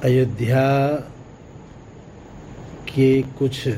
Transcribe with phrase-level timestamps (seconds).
[0.04, 0.86] अयोध्या
[2.88, 3.68] के कुछ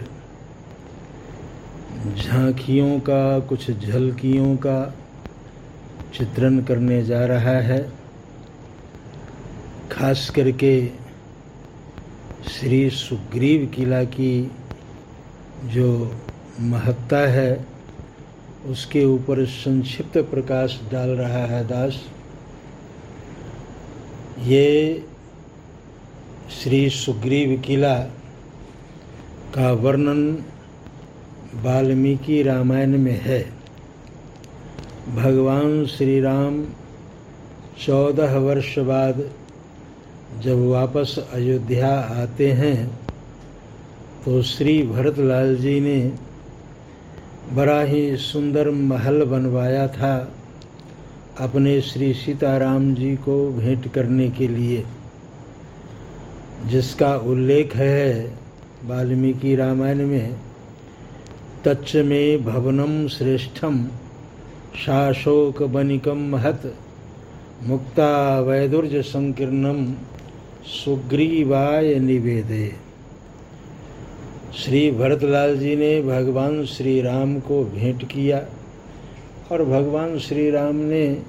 [2.17, 4.95] झांकियों का, कुछ झलकियों का
[6.15, 7.93] चित्रण करने जा रहा है।
[9.93, 11.08] खास करके
[12.61, 14.51] श्री सुग्रीव किला की
[15.65, 16.17] जो
[16.61, 17.67] महत्ता है,
[18.67, 22.09] उसके ऊपर संक्षिप्त प्रकाश डाल रहा है दास।
[24.43, 25.05] ये
[26.51, 27.95] श्री सुग्रीव किला
[29.55, 30.45] का वर्णन
[31.55, 33.53] वाल्मीकि रामायण में है।
[35.15, 36.65] भगवान श्री राम
[37.87, 39.31] चौदह वर्ष बाद
[40.45, 42.87] जब वापस अयोध्या आते हैं
[44.25, 46.13] तो श्री भरतलाल जी ने
[47.53, 50.33] बड़ा ही सुंदर महल बनवाया था
[51.41, 54.85] अपने श्री सीताराम जी को भेंट करने के लिए,
[56.67, 58.37] जिसका उल्लेख है
[58.85, 60.37] वाल्मीकि रामायण में
[61.65, 63.85] तच्च में भवनम श्रेष्ठम
[64.85, 66.75] शाशोक बनिकम महत
[67.63, 69.93] मुक्ता वैदुर्ज संकीर्णम
[70.69, 72.75] सुग्रीवाय निवेदे।
[74.59, 78.47] श्री भरतलाल जी ने भगवान श्री राम को भेंट किया
[79.53, 81.23] और भगवान श्री राम ने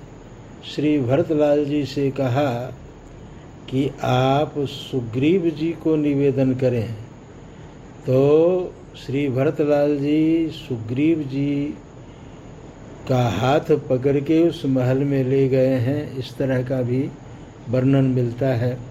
[0.76, 2.74] श्री भरतलाल जी से कहा
[3.70, 6.94] कि आप सुग्रीव जी को निवेदन करें।
[8.08, 8.20] तो
[9.06, 11.74] श्री भरतलाल जी सुग्रीव जी
[13.10, 17.10] का हाथ पकड़ के उस महल में ले गए हैं। इस तरह का भी
[17.70, 18.89] वर्णन मिलता है।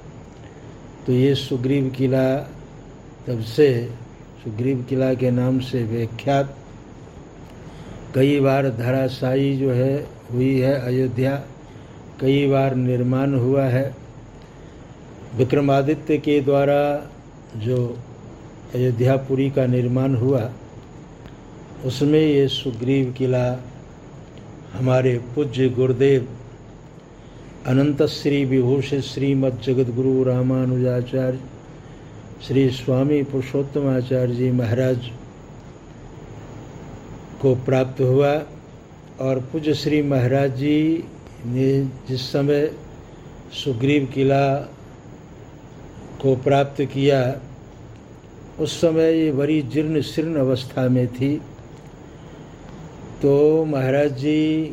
[1.08, 2.38] तो ये सुग्रीव किला
[3.26, 3.90] तब से,
[4.44, 6.56] सुग्रीव किला के नाम से विख्यात।
[8.14, 11.44] कई बार धराशायी जो है, हुई है अयोध्या।
[12.20, 13.94] कई बार निर्माण हुआ है।
[15.36, 17.10] विक्रमादित्य के द्वारा
[17.56, 17.98] जो
[18.74, 20.50] अयोध्यापुरी का निर्माण हुआ,
[21.84, 23.52] उसमें ये सुग्रीव किला,
[24.72, 26.37] हमारे पूज्य गुरुदेव
[27.68, 31.38] अनंत श्री विभूषित श्रीमद जगत गुरु रामानुजाचार्य
[32.46, 35.10] श्री स्वामी पुरुषोत्तम आचार्य जी महाराज
[37.42, 38.32] को प्राप्त हुआ
[39.20, 41.04] और पूज्य श्री महाराज जी
[41.46, 41.68] ने
[42.08, 42.66] जिस समय
[43.64, 44.44] सुग्रीव किला
[46.22, 47.20] को प्राप्त किया,
[48.60, 51.34] उस समय ये बड़ी जीर्ण शीर्ण अवस्था में थी।
[53.22, 54.64] तो महाराज जी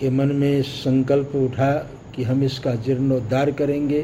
[0.00, 1.74] के मन में संकल्प उठा
[2.14, 4.00] कि हम इसका जीर्णोद्धार करेंगे,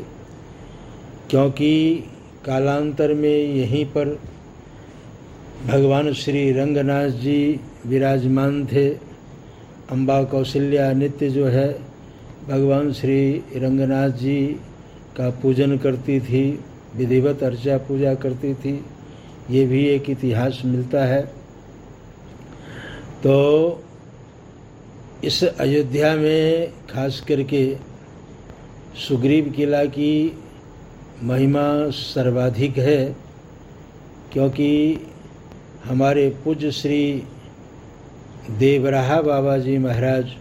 [1.31, 1.95] क्योंकि
[2.45, 4.19] कालांतर में यहीं पर
[5.67, 8.89] भगवान श्री रंगनाथ जी विराजमान थे।
[9.91, 11.69] अम्बा कौशल्या नित्य जो है,
[12.49, 13.21] भगवान श्री
[13.57, 14.41] रंगनाथ जी
[15.17, 16.45] का पूजन करती थी,
[16.97, 18.81] विधिवत अर्चा पूजा करती थी,
[19.51, 21.21] ये भी एक इतिहास मिलता है।
[23.23, 23.83] तो
[25.25, 27.65] इस अयोध्या में खास करके
[28.97, 30.13] सुग्रीव किला की
[31.23, 33.05] महिमा सर्वाधिक है,
[34.33, 34.71] क्योंकि
[35.85, 37.03] हमारे पूज्य श्री
[38.59, 40.33] देवराहा बाबा जी महाराज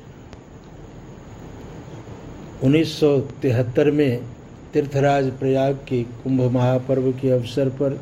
[2.64, 4.20] 1973 में
[4.74, 8.00] तीर्थराज प्रयाग के कुंभ महापर्व के अवसर पर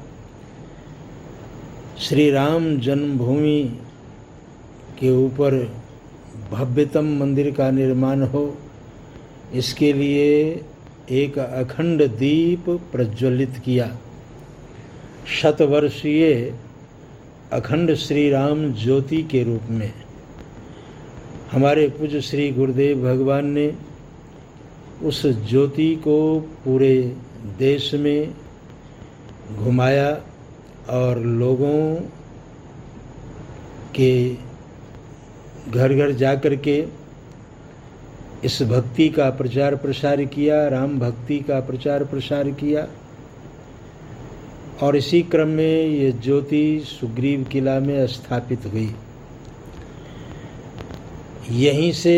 [2.00, 3.62] श्री राम जन्मभूमि
[5.00, 5.56] के ऊपर
[6.52, 8.46] भव्यतम मंदिर का निर्माण हो
[9.54, 10.62] इसके लिए
[11.12, 13.98] एक अखंड दीप प्रज्वलित किया।
[15.42, 16.54] शतवर्षीय
[17.54, 19.94] अखंड श्री राम ज्योति के रूप में।
[21.52, 23.74] हमारे पूज्य श्री गुरुदेव भगवान ने
[25.04, 27.16] उस ज्योति को पूरे
[27.58, 28.34] देश में
[29.56, 30.22] घुमाया
[30.90, 31.96] और लोगों
[33.96, 34.36] के
[35.72, 37.05] घर घर जा कर के
[38.46, 42.88] इस भक्ति का प्रचार प्रसार किया, राम भक्ति का प्रचार प्रसार किया।
[44.82, 48.96] और इसी क्रम में ये ज्योति सुग्रीव किला में स्थापित हुई।
[51.52, 52.18] यहीं से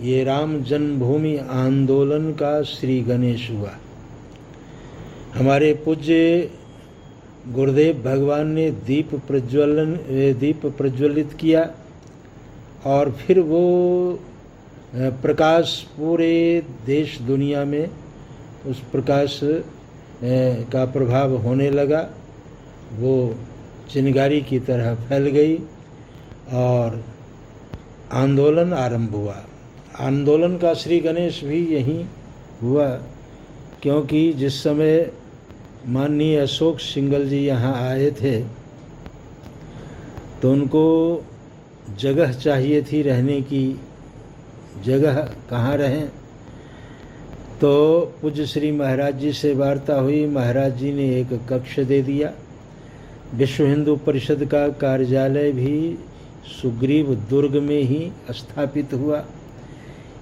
[0.00, 3.72] ये राम जन्मभूमि आंदोलन का श्री गणेश हुआ।
[5.34, 6.50] हमारे पूज्य
[7.48, 9.94] गुरुदेव भगवान ने दीप प्रज्वलन,
[10.38, 11.70] दीप प्रज्वलित किया
[12.86, 13.64] और फिर वो
[14.92, 17.88] प्रकाश पूरे देश दुनिया में
[18.66, 19.38] उस प्रकाश
[20.72, 22.00] का प्रभाव होने लगा।
[22.92, 23.34] वो
[23.92, 25.56] चिनगारी की तरह फैल गई
[26.54, 27.02] और
[28.14, 29.34] आंदोलन आरंभ हुआ।
[30.00, 32.04] आंदोलन का श्री गणेश भी यहीं
[32.62, 32.86] हुआ,
[33.82, 35.10] क्योंकि जिस समय
[35.88, 38.40] माननीय अशोक सिंगल जी यहाँ आए थे
[40.42, 40.86] तो उनको
[41.98, 43.80] जगह चाहिए थी रहने की।
[44.84, 45.20] जगह
[45.50, 46.08] कहाँ रहें?
[47.60, 47.70] तो
[48.22, 52.32] पूज्य श्री महाराज जी से वार्ता हुई। महाराज जी ने एक कक्ष दे दिया।
[53.34, 55.98] विश्व हिंदू परिषद का कार्यालय भी
[56.62, 59.24] सुग्रीव दुर्ग में ही स्थापित हुआ।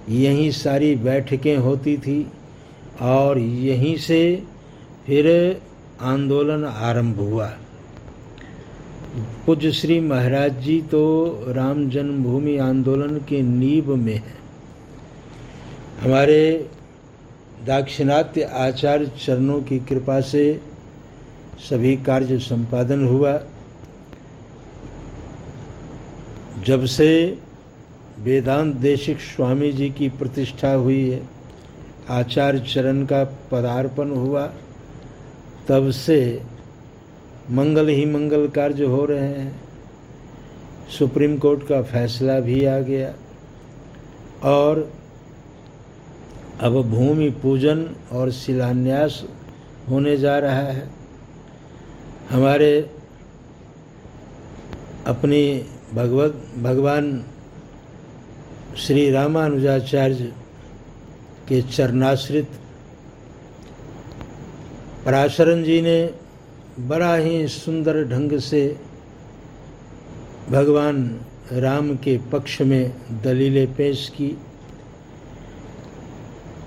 [0.09, 2.27] यहीं सारी बैठकें होती थी
[3.01, 4.43] और यहीं से
[5.05, 5.27] फिर
[6.01, 7.47] आंदोलन आरंभ हुआ।
[9.45, 11.03] पूज्य श्री महाराज जी तो
[11.47, 14.36] राम जन्मभूमि आंदोलन के नींव में है।
[15.97, 16.69] हमारे
[17.65, 20.61] दाक्षिणात्य आचार्य चरणों की कृपा से
[21.69, 23.39] सभी कार्य संपादन हुआ।
[26.65, 27.39] जब से
[28.19, 31.21] वेदांत देशिक स्वामी जी की प्रतिष्ठा हुई है,
[32.09, 34.45] आचार्य चरण का पदार्पण हुआ,
[35.67, 36.41] तब से
[37.51, 39.61] मंगल ही मंगल कार्य हो रहे हैं।
[40.99, 43.13] सुप्रीम कोर्ट का फैसला भी आ गया
[44.43, 44.93] और
[46.59, 49.23] अब भूमि पूजन और शिलान्यास
[49.89, 50.89] होने जा रहा है।
[52.29, 52.89] हमारे
[55.07, 57.25] अपनी भगवत, भगवान
[58.77, 60.33] श्री रामानुजाचार्य
[61.47, 62.49] के चरणाश्रित
[65.05, 66.13] पराशरण जी ने
[66.79, 68.77] बड़ा ही सुंदर ढंग से
[70.49, 71.19] भगवान
[71.51, 72.91] राम के पक्ष में
[73.23, 74.35] दलीलें पेश की।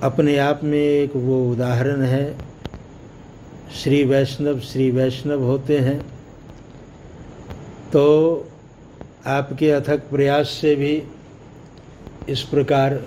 [0.03, 2.37] अपने आप में एक वो उदाहरण है।
[3.75, 6.01] श्री वैष्णव श्री वैष्णव होते हैं।
[7.93, 8.49] तो
[9.27, 11.03] आपके अथक प्रयास से भी
[12.29, 13.01] इस प्रकार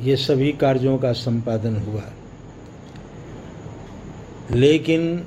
[0.00, 2.02] ये सभी कार्यों का संपादन हुआ।
[4.50, 5.26] लेकिन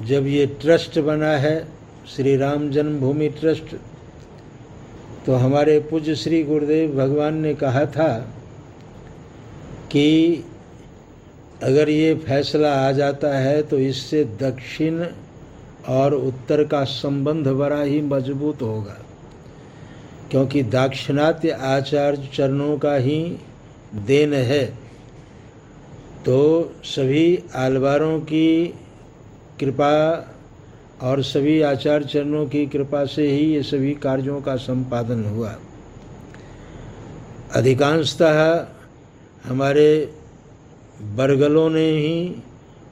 [0.00, 1.68] जब ये ट्रस्ट बना है,
[2.16, 3.76] श्री राम जन्मभूमि ट्रस्ट
[5.26, 8.32] तो हमारे पूज्य श्री गुरुदेव भगवान ने कहा था
[9.90, 10.44] कि
[11.62, 15.04] अगर ये फैसला आ जाता है तो इससे दक्षिण
[15.88, 18.96] और उत्तर का संबंध बड़ा ही मज़बूत होगा।
[20.30, 23.20] क्योंकि दाक्षिणात्य आचार्य चरणों का ही
[24.06, 24.64] देन है
[26.24, 26.38] तो
[26.84, 28.66] सभी आलवारों की
[29.60, 29.92] कृपा
[31.02, 35.54] और सभी आचार्य चरणों की कृपा से ही ये सभी कार्यों का संपादन हुआ।
[37.54, 38.42] अधिकांशतः
[39.46, 40.14] हमारे
[41.02, 42.42] बरगलों ने ही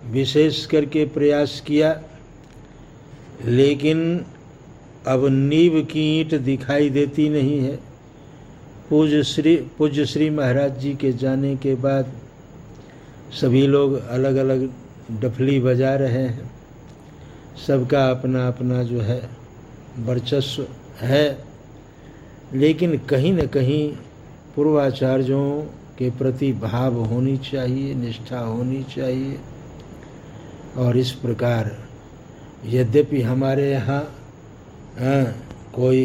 [0.07, 2.03] विशेष करके प्रयास किया,
[3.45, 4.25] लेकिन
[5.07, 7.77] अब नींव की ईंट दिखाई देती नहीं है।
[8.91, 12.13] पूज्य श्री पूज्य श्री महाराज जी के जाने के बाद
[13.33, 14.73] सभी लोग अलग अलग
[15.21, 16.51] डफली बजा रहे हैं।
[17.67, 19.29] सबका अपना अपना जो है,
[19.99, 20.67] वर्चस्व
[21.01, 21.39] है।
[22.55, 23.97] लेकिन कहीं न कहीं
[24.57, 25.63] पूर्वाचार्यों
[25.99, 29.39] के प्रति भाव होनी चाहिए, निष्ठा होनी चाहिए।
[30.77, 31.71] और इस प्रकार
[32.67, 34.03] यद्यपि हमारे यहाँ
[35.75, 36.03] कोई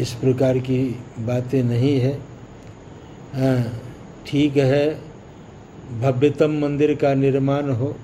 [0.00, 0.78] इस प्रकार की
[1.26, 2.12] बातें नहीं है
[4.26, 4.86] ठीक है,
[6.00, 7.94] भव्यतम मंदिर का निर्माण हो।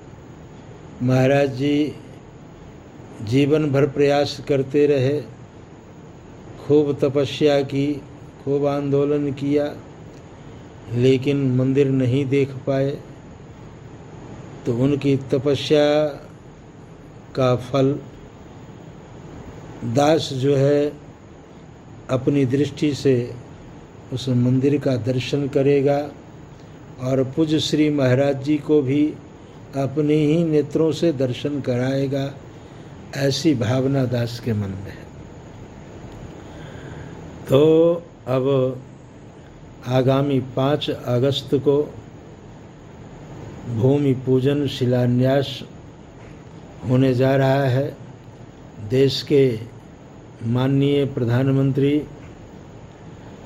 [1.03, 1.93] महाराज जी
[3.23, 5.19] जीवन भर प्रयास करते रहे,
[6.61, 7.87] खूब तपस्या की,
[8.43, 9.65] खूब आंदोलन किया
[10.91, 12.89] लेकिन मंदिर नहीं देख पाए
[14.65, 16.05] तो उनकी तपस्या
[17.35, 17.99] का फल
[19.83, 20.93] दास जो है
[22.09, 23.35] अपनी दृष्टि से
[24.13, 26.11] उस मंदिर का दर्शन करेगा
[27.01, 29.13] और पूज्य श्री महाराज जी को भी
[29.75, 32.33] अपने ही नेत्रों से दर्शन कराएगा,
[33.15, 35.03] ऐसी भावना दास के मन में है।
[37.49, 37.93] तो
[38.27, 38.43] अब
[39.87, 41.81] आगामी पाँच अगस्त को
[43.75, 45.59] भूमि पूजन शिलान्यास
[46.89, 47.97] होने जा रहा है।
[48.89, 49.59] देश के
[50.43, 52.03] माननीय प्रधानमंत्री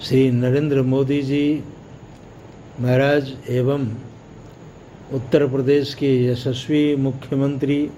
[0.02, 1.64] श्री नरेंद्र मोदी जी
[2.80, 3.88] महाराज एवं
[5.14, 7.90] उत्तर प्रदेश के यशस्वी मुख्यमंत्री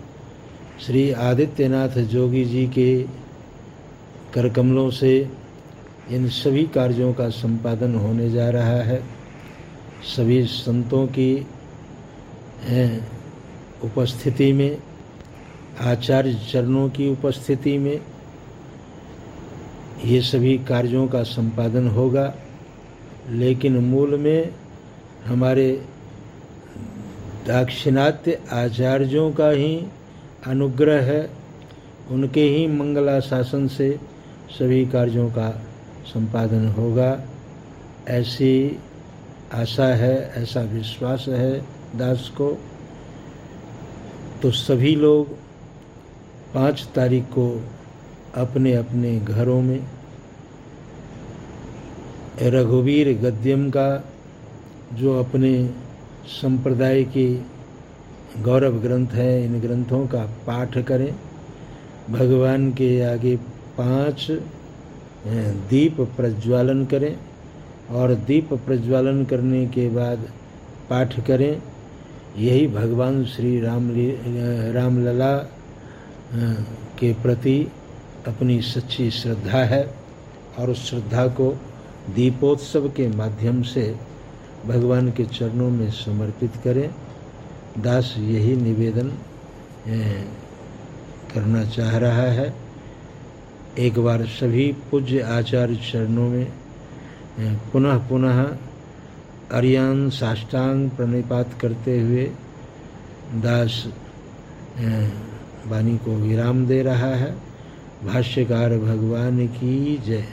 [0.85, 3.03] श्री आदित्यनाथ जोगी जी के
[4.33, 5.38] करकमलों से
[6.11, 9.03] इन सभी कार्यों का संपादन होने जा रहा है।
[10.03, 11.47] सभी संतों की
[13.83, 14.77] उपस्थिति में,
[15.81, 18.01] आचार्य चरणों की उपस्थिति में
[20.05, 22.35] ये सभी कार्यों का संपादन होगा।
[23.29, 24.53] लेकिन मूल में
[25.25, 25.85] हमारे
[27.47, 29.87] दाक्षिणात्य आचार्यों का ही
[30.47, 31.29] अनुग्रह है।
[32.11, 33.99] उनके ही मंगला शासन से
[34.49, 35.61] सभी कार्यों का
[36.05, 37.23] संपादन होगा।
[38.07, 38.79] ऐसी
[39.53, 41.59] आशा है, ऐसा विश्वास है
[41.95, 42.57] दास को।
[44.41, 45.27] तो सभी लोग
[46.53, 47.63] पाँच तारीख को
[48.35, 49.87] अपने अपने घरों में,
[52.41, 54.03] रघुवीर गद्यम का,
[54.93, 55.69] जो अपने
[56.27, 57.33] संप्रदाय के
[58.41, 61.15] गौरव ग्रंथ हैं, इन ग्रंथों का पाठ करें।
[62.09, 63.35] भगवान के आगे
[63.77, 64.31] पाँच
[65.69, 67.15] दीप प्रज्वालन करें
[67.89, 70.19] और दीप प्रज्वालन करने के बाद
[70.89, 71.61] पाठ करें।
[72.37, 73.89] यही भगवान श्री राम
[74.73, 75.35] रामलला
[76.99, 77.57] के प्रति
[78.27, 79.83] अपनी सच्ची श्रद्धा है
[80.59, 81.51] और उस श्रद्धा को
[82.15, 83.95] दीपोत्सव के माध्यम से
[84.65, 86.89] भगवान के चरणों में समर्पित करें।
[87.77, 89.11] दास यही निवेदन
[91.33, 92.53] करना चाह रहा है।
[93.77, 96.51] एक बार सभी पूज्य आचार्य चरणों में
[97.71, 98.43] पुनः पुनः
[99.51, 102.23] अरियान साष्टांग प्रणिपात करते हुए
[103.35, 103.85] दास
[105.67, 107.31] वाणी को विराम दे रहा है।
[108.03, 110.25] भाष्यकार भगवान की जय।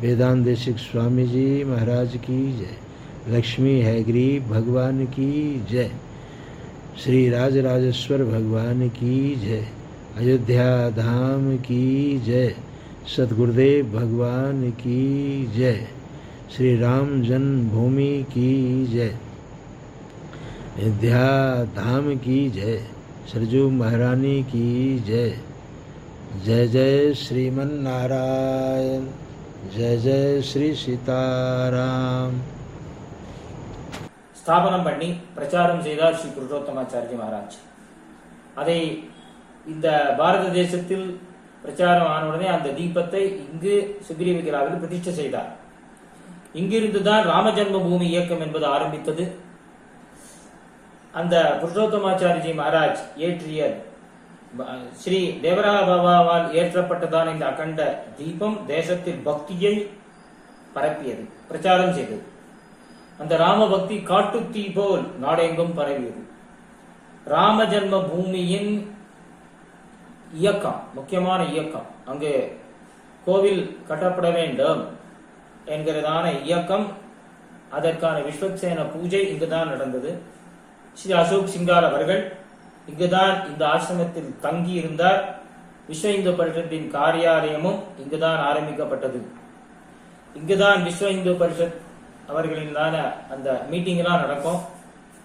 [0.00, 5.90] वेदांत देशिक स्वामी जी महाराज की जय। लक्ष्मी हैग्री भगवान की जय।
[7.04, 9.68] श्री राज राजेश्वर भगवान की जय।
[10.16, 12.54] अयोध्या धाम की जय।
[13.07, 15.01] सदगुरुदेव भगवान की
[15.55, 15.87] जय
[16.51, 18.51] श्री राम जन्मभूमि की
[18.87, 19.13] जय
[20.77, 21.25] अयोध्या
[21.75, 22.77] धाम की जय
[23.33, 25.35] सरजू महारानी की जय
[26.45, 29.05] जय जय श्रीमन नारायण
[29.69, 32.41] जय जय श्री सीताराम
[34.37, 37.55] ஸ்தாபனம் பண்ணி பிரச்சாரம் செய்தார் ஸ்ரீ புருஷோத்தமாச்சாரிய மகாராஜ்
[38.61, 38.79] அதை
[39.65, 39.87] இந்த
[40.19, 41.05] பாரத தேசத்தில்
[41.68, 43.74] பிரச்சாரம் ஆன உடனே அந்த தீபத்தை இங்கு
[44.06, 45.50] சுக்ரீவகிராவில் பிரதிஷ்டை செய்தார்.
[46.60, 49.24] இங்கிருந்துதான் ராமஜன்ம பூமி இயக்கம் என்பது ஆரம்பித்தது.
[51.20, 53.60] அந்த புருஷோத்தமாச்சாரிஜி மகாராஜ் ஏற்றிய
[55.00, 57.80] ஸ்ரீ தேவராக பாபாவால் ஏற்றப்பட்டதான இந்த அகண்ட
[58.18, 59.74] தீபம் தேசத்தில் பக்தியை
[60.76, 62.22] பரப்பியது பிரச்சாரம் செய்தது.
[63.22, 66.22] அந்த ராம பக்தி காட்டு தீ போல் நாடெங்கும் பரவியது.
[67.34, 68.72] ராம ஜன்ம பூமியின்
[70.32, 71.86] இயக்கம் முக்கியமான இயக்கம்.
[72.04, 72.58] அங்கு
[73.24, 74.96] கோவில் கட்டப்பட வேண்டும்
[75.66, 76.86] என்கிறதான இயக்கம்
[77.70, 80.22] அதற்கான விஸ்வக்சேன பூஜை இங்குதான் நடந்தது.
[80.92, 82.36] ஸ்ரீ அசோக் சிங்கார் அவர்கள்
[82.86, 85.38] இங்குதான் இந்த ஆசிரமத்தில் தங்கி இருந்தார்
[85.88, 89.26] விஸ்வ இந்து பரிஷத்தின் காரியாலயமும் இங்குதான் ஆரம்பிக்கப்பட்டது.
[90.34, 91.74] இங்குதான் விஸ்வ இந்து பரிஷத்
[92.32, 94.60] அவர்களினால அந்த மீட்டிங் எல்லாம் நடக்கும்.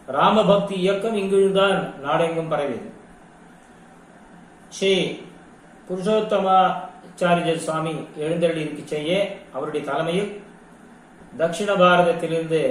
[0.08, 3.02] ராமபக்தி இயக்கம் இங்குதான் நாடெங்கும் பரவியது.
[4.76, 4.94] ஸ்ரீ
[5.88, 9.12] புருஷோத்தமாச்சாரியர் சுவாமி எழுந்தருளிருக்கு செய்ய
[9.56, 10.32] அவருடைய தலைமையில்
[11.40, 12.62] தட்சிண பாரதத்திலிருந்து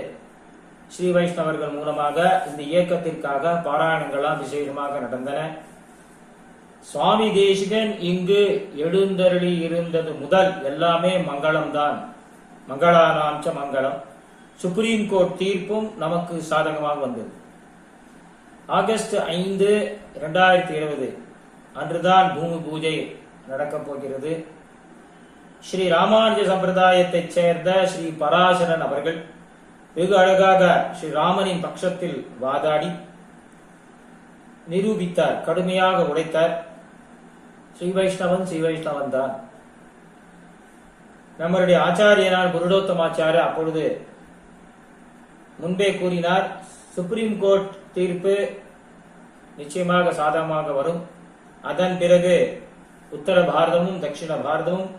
[0.95, 2.19] ஸ்ரீ வைஷ்ணவர்கள் மூலமாக
[2.49, 5.39] இந்த இயக்கத்திற்காக பாராயணங்கள்லாம் விசேஷமாக நடந்தன.
[6.91, 8.43] சுவாமி தேசிகன் இங்கு
[8.85, 11.99] எழுந்தருளி இருந்தது முதல் எல்லாமே மங்களம்தான்.
[12.71, 13.99] மங்களானாம்ச மங்களம்.
[14.63, 17.31] சுப்ரீம் கோர்ட் தீர்ப்பும் நமக்கு சாதகமாக வந்தது.
[18.79, 19.71] ஆகஸ்ட் ஐந்து
[20.19, 21.09] இரண்டாயிரத்தி இருபது.
[21.81, 22.97] அன்றுதான் பூமி பூஜை
[23.51, 24.33] நடக்கப் போகிறது.
[25.69, 29.19] ஸ்ரீ ராமானுஜ சம்பிரதாயத்தைச் சேர்ந்த ஸ்ரீ பராசரன் அவர்கள்
[29.97, 30.63] வெகு அழகாக
[30.99, 32.91] ஸ்ரீ ராமனின் பட்சத்தில் வாதாடி
[34.73, 36.55] நிரூபித்தார் கடுமையாக உழைத்தார்
[37.77, 39.33] ஸ்ரீ வைஷ்ணவன் ஸ்ரீ வைஷ்ணவன் தான்.
[41.41, 43.85] நம்மளுடைய ஆச்சாரியனார் குருடோத்தமாச்சாரிய அப்பொழுது
[45.63, 46.47] முன்பே கூறினார்
[46.97, 48.37] சுப்ரீம் கோர்ட் தீர்ப்பு
[49.61, 51.01] நிச்சயமாக சாதகமாக வரும்.
[51.71, 52.35] அதன் பிறகு
[53.17, 54.91] உத்தர பாரதமும் தட்சிண பாரதமும்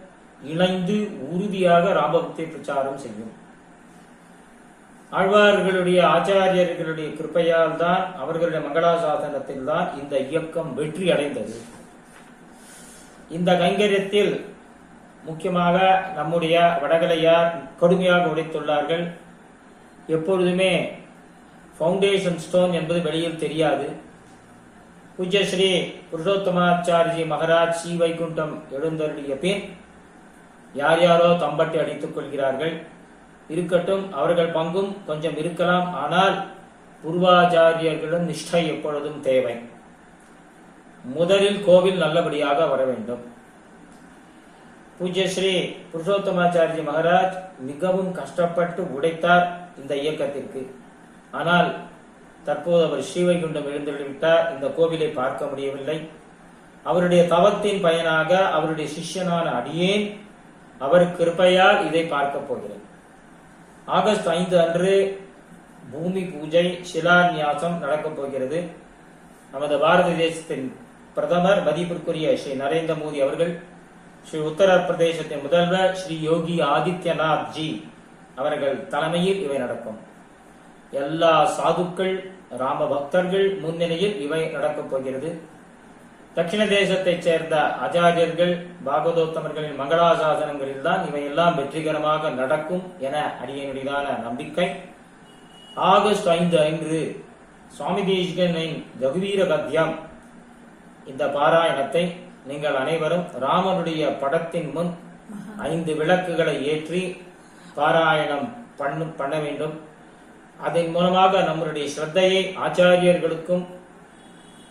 [0.51, 0.97] இணைந்து
[1.33, 3.33] உறுதியாக ராமபக்தி பிரச்சாரம் செய்யும்.
[5.17, 11.55] ஆழ்வார்களுடைய ஆச்சாரியர்களுடைய கிருப்பையால் தான் அவர்களுடைய மங்களாசாசனத்தில் தான் இந்த இயக்கம் வெற்றி அடைந்தது.
[13.37, 14.33] இந்த கைங்கரியத்தில்
[15.27, 15.77] முக்கியமாக
[16.19, 17.51] நம்முடைய வடகலையார்
[17.81, 19.05] கடுமையாக உடைத்துள்ளார்கள்.
[20.15, 20.71] எப்பொழுதுமே
[21.77, 23.87] ஃபவுண்டேஷன் ஸ்டோன் என்பது வெளியில் தெரியாது.
[25.17, 25.67] பூஜ்ய ஸ்ரீ
[26.11, 29.61] புருஷோத்தமாச்சாரிஜி மகராஜ் ஸ்ரீ வைகுண்டம் எழுந்தருடைய பின்
[30.79, 32.73] யார் யாரோ தம்பட்டி அடித்துக் கொள்கிறார்கள்.
[33.53, 35.87] இருக்கட்டும் அவர்கள் பங்கும் கொஞ்சம் இருக்கலாம்.
[36.03, 36.35] ஆனால்
[37.03, 39.55] பூர்வாச்சாரியர்களின் நிஷ்டை எப்பொழுதும் தேவை.
[41.17, 43.23] முதலில் கோவில் நல்லபடியாக வர வேண்டும்.
[44.97, 45.53] பூஜ்ய ஸ்ரீ
[45.91, 47.37] புருஷோத்தமாச்சாரிஜி மகராஜ்
[47.69, 49.47] மிகவும் கஷ்டப்பட்டு உடைத்தார்
[49.81, 50.61] இந்த இயக்கத்திற்கு.
[51.39, 51.69] ஆனால்
[52.43, 55.97] தற்போது அவர் ஸ்ரீவைகுண்டம் எழுந்துவிட்டார் இந்த கோவிலை பார்க்க முடியவில்லை.
[56.83, 60.05] அவருடைய தவத்தின் பயனாக அவருடைய சிஷ்யனான அடியேன்
[60.79, 62.83] அவர் கிருப்பையால் இதை பார்க்க போகிறேன்.
[63.85, 64.93] ஆகஸ்ட் ஐந்து அன்று
[65.91, 68.59] பூமி பூஜை சிலான்யாசம் நடக்கப் போகிறது.
[69.51, 70.65] நமது பாரத தேசத்தின்
[71.15, 73.53] பிரதமர் மதிப்பிற்குரிய ஸ்ரீ நரேந்திர மோடி அவர்கள்
[74.27, 77.67] ஸ்ரீ உத்தரப்பிரதேசத்தின் முதல்வர் ஸ்ரீ யோகி ஆதித்யநாத் ஜி
[78.35, 79.99] அவர்கள் தலைமையில் இவை நடக்கும்.
[81.01, 82.15] எல்லா சாதுக்கள்
[82.61, 85.29] ராம பக்தர்கள் முன்னிலையில் இவை நடக்கப் போகிறது.
[86.35, 88.53] தட்சிண தேசத்தைச் சேர்ந்த அஜாஜர்கள்
[88.85, 94.67] பாகவதோத்தமர்களின் மங்களாசாசனங்களில் தான் இவையெல்லாம் வெற்றிகரமாக நடக்கும் என அடியனுடையதான நம்பிக்கை.
[95.91, 96.99] ஆகஸ்ட் ஐந்து ஐந்து
[97.77, 99.93] சுவாமி தேசிகனின் ரகுவீர பத்தியம்
[101.11, 102.03] இந்த பாராயணத்தை
[102.49, 104.91] நீங்கள் அனைவரும் ராமனுடைய படத்தின் முன்
[105.69, 107.01] ஐந்து விளக்குகளை ஏற்றி
[107.77, 108.47] பாராயணம்
[108.79, 109.75] பண்ணும் பண்ண வேண்டும்.
[110.60, 113.64] அதன் மூலமாக நம்முடைய ஸ்ரத்தையை ஆச்சாரியர்களுக்கும்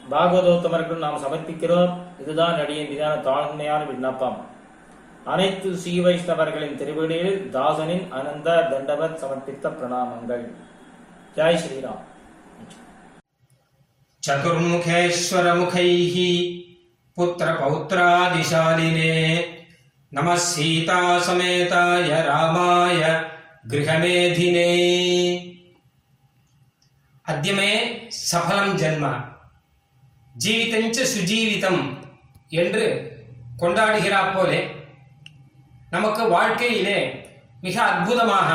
[0.03, 1.91] பாகவதோத்தமர்களும் நாம் சமர்ப்பிக்கிறோம்
[2.21, 4.37] இதுதான் அடியின் மீதான தாழ்மையான விண்ணப்பம்
[5.25, 10.45] அனைத்து ஸ்ரீ வைஷ்ணவர்களின் திருவடியில் தாசனின் அனந்த தண்டவத் சமர்ப்பித்த பிரணாமங்கள்
[11.37, 12.03] ஜெய் ஸ்ரீராம்
[14.23, 16.15] चतुर्मुखेश्वरमुखैः
[17.17, 19.13] पुत्रपौत्रादिशालिने
[20.11, 23.01] नमः सीतासमेताय रामाय
[23.67, 24.71] गृहमेधिने
[27.32, 27.52] అద్య
[28.08, 29.32] சபலம் సఫలం
[30.44, 31.98] ஜீவிதஞ்ச சுஜீவிதம்
[32.48, 32.84] என்று
[33.58, 34.74] கொண்டாடுகிறா போலே
[35.90, 37.28] நமக்கு வாழ்க்கையிலே
[37.60, 38.50] மிக அற்புதமாக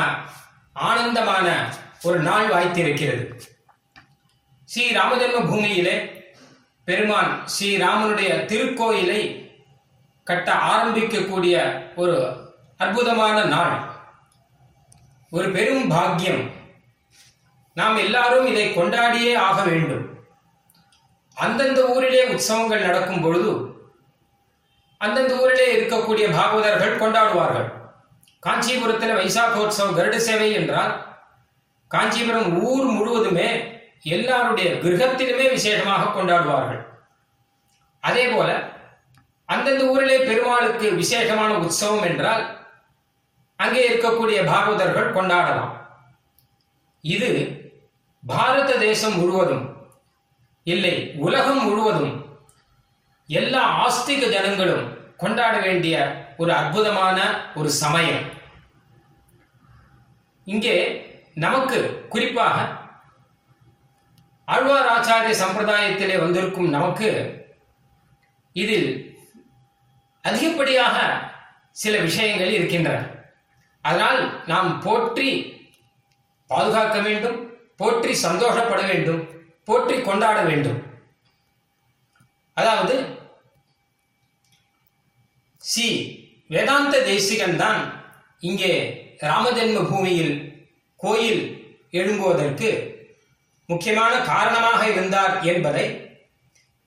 [0.72, 3.40] ஆனந்தமான ஒரு நாள் வாய்த்திருக்கிறது.
[4.64, 5.96] ஸ்ரீ ராமஜன்ம பூமியிலே
[6.84, 9.50] பெருமான் ஸ்ரீராமனுடைய திருக்கோயிலை
[10.24, 11.56] கட்ட ஆரம்பிக்கக்கூடிய
[11.96, 12.16] ஒரு
[12.76, 13.96] அற்புதமான நாள்.
[15.30, 16.57] ஒரு பெரும் பாக்கியம்
[17.78, 20.04] நாம் எல்லாரும் இதை கொண்டாடியே ஆக வேண்டும்.
[21.36, 23.50] அந்தந்த ஊரிலே உற்சவங்கள் நடக்கும் பொழுது
[25.00, 27.68] அந்தந்த ஊரிலே இருக்கக்கூடிய பாகவதர்கள் கொண்டாடுவார்கள்.
[28.42, 30.92] காஞ்சிபுரத்தில் வைசாகோற்சவம் கருட சேவை என்றால்
[31.90, 33.48] காஞ்சிபுரம் ஊர் முழுவதுமே
[34.16, 36.82] எல்லாருடைய கிரகத்திலுமே விசேஷமாக கொண்டாடுவார்கள்.
[38.02, 38.50] அதே போல
[39.48, 42.44] அந்தந்த ஊரிலே பெருமாளுக்கு விசேஷமான உற்சவம் என்றால்
[43.58, 45.72] அங்கே இருக்கக்கூடிய பாகவதர்கள் கொண்டாடலாம்.
[47.04, 47.30] இது
[48.30, 49.64] பாரத தேசம் முழுவதும்
[50.64, 52.14] இல்லை உலகம் முழுவதும்
[53.28, 54.84] எல்லா ஆஸ்திக ஜனங்களும்
[55.16, 55.96] கொண்டாட வேண்டிய
[56.36, 57.18] ஒரு அற்புதமான
[57.54, 58.24] ஒரு சமயம்.
[60.44, 60.76] இங்கே
[61.34, 62.56] நமக்கு குறிப்பாக
[64.44, 67.10] ஆழ்வார் ஆச்சாரிய சம்பிரதாயத்திலே வந்திருக்கும் நமக்கு
[68.52, 68.90] இதில்
[70.22, 70.96] அதிகப்படியாக
[71.70, 72.98] சில விஷயங்கள் இருக்கின்றன.
[73.82, 75.28] அதனால் நாம் போற்றி
[76.46, 77.38] பாதுகாக்க வேண்டும்.
[77.80, 79.22] போற்றி சந்தோஷப்பட வேண்டும்
[79.68, 80.80] போற்றி கொண்டாட வேண்டும்.
[82.56, 82.94] அதாவது
[85.70, 85.86] சி
[86.54, 87.80] வேதாந்த தேசிகன் தான்
[88.48, 88.72] இங்கே
[89.30, 90.34] ராமஜென்ம பூமியில்
[91.00, 91.42] கோயில்
[91.98, 92.70] எழும்புவதற்கு
[93.68, 95.86] முக்கியமான காரணமாக இருந்தார் என்பதை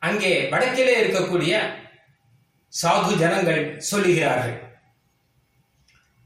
[0.02, 1.54] அங்கே வடக்கிலே இருக்கக்கூடிய
[2.74, 4.58] சாது ஜனங்கள் சொல்லுகிறார்கள்.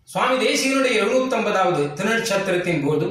[0.09, 3.05] சுவாமி தேசிகனுடைய எழுநூத்தி ஐம்பதாவது திருநட்சத்திரத்தின் போது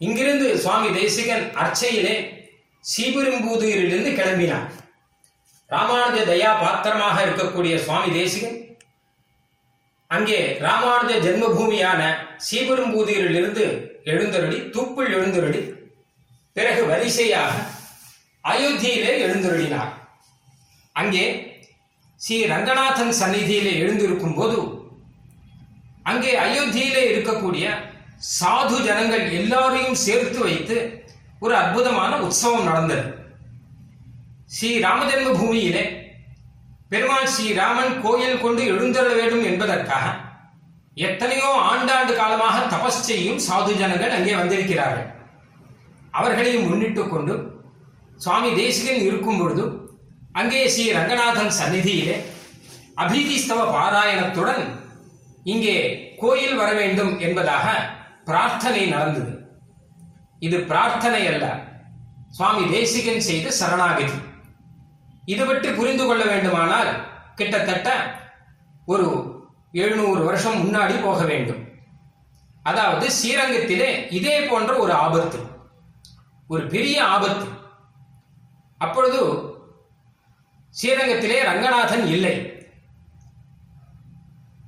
[0.00, 2.16] இங்கிருந்து சுவாமி தேசிகன் அர்ச்சையிலே
[2.84, 4.68] சீபெரும்பூதூரிலிருந்து கிளம்பினார்.
[5.70, 8.58] ராமானுஜ தயா பாத்திரமாக இருக்கக்கூடிய சுவாமி தேசிகன்
[10.10, 12.02] அங்கே ராமானுஜ ஜென்மபூமியான
[12.48, 13.64] சீபெரும்பூதியிலிருந்து
[14.12, 15.62] எழுந்தருளி தூப்பில் எழுந்தருளி
[16.56, 17.54] பிறகு வரிசையாக
[18.44, 19.92] அயோத்தியிலே எழுந்தருளினார்.
[21.00, 21.24] அங்கே
[22.20, 24.58] ஸ்ரீ ரங்கநாதன் சந்நிதியிலே எழுந்திருக்கும் போது
[26.10, 27.66] அங்கே அயோத்தியிலே இருக்கக்கூடிய
[28.20, 30.76] சாது ஜனங்கள் எல்லாரையும் சேர்த்து வைத்து
[31.40, 33.04] ஒரு அற்புதமான உற்சவம் நடந்தது.
[34.54, 35.84] ஸ்ரீ ராமஜென்ம பூமியிலே
[36.88, 40.04] பெருமாள் ஸ்ரீராமன் கோயில் கொண்டு எழுந்தருள வேண்டும் என்பதற்காக
[41.06, 45.08] எத்தனையோ ஆண்டாண்டு காலமாக தபஸ் செய்யும் சாது ஜனங்கள் அங்கே வந்திருக்கிறார்கள்.
[46.18, 47.34] அவர்களையும் முன்னிட்டு கொண்டு
[48.24, 49.64] சுவாமி தேசிகன் இருக்கும் பொழுது
[50.32, 52.16] அங்கே ஸ்ரீ ரங்கநாதன் சந்நிதியிலே
[53.02, 54.64] அபிதிஸ்தவ பாராயணத்துடன்
[55.52, 55.76] இங்கே
[56.20, 57.66] கோயில் வர வேண்டும் என்பதாக
[58.26, 59.32] பிரார்த்தனை நடந்தது.
[60.38, 61.64] இது பிரார்த்தனை அல்ல.
[62.30, 64.12] சுவாமி தேசிகன் செய்த சரணாகதி.
[65.24, 66.90] இது பற்றி புரிந்து கொள்ள வேண்டுமானால்
[67.34, 68.18] கிட்டத்தட்ட
[68.86, 69.06] ஒரு
[69.72, 71.68] எழுநூறு வருஷம் முன்னாடி போக வேண்டும்.
[72.62, 75.38] அதாவது ஸ்ரீரங்கத்திலே இதே போன்ற ஒரு ஆபத்து.
[76.48, 77.46] ஒரு பெரிய ஆபத்து.
[78.78, 79.24] அப்பொழுது
[80.82, 82.64] ஸ்ரீரங்கத்திலே ரங்கநாதன் இல்லை.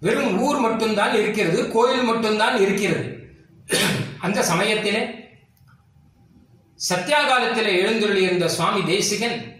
[0.01, 3.17] வெறும் ஊர் மட்டும்தான் இருக்கிறது கோயில் மட்டும்தான் இருக்கிறது.
[4.20, 5.26] அந்த சமயத்திலே
[6.88, 9.57] சத்தியாகாலத்திலே எழுந்துள்ளிருந்த சுவாமி தேசிகன்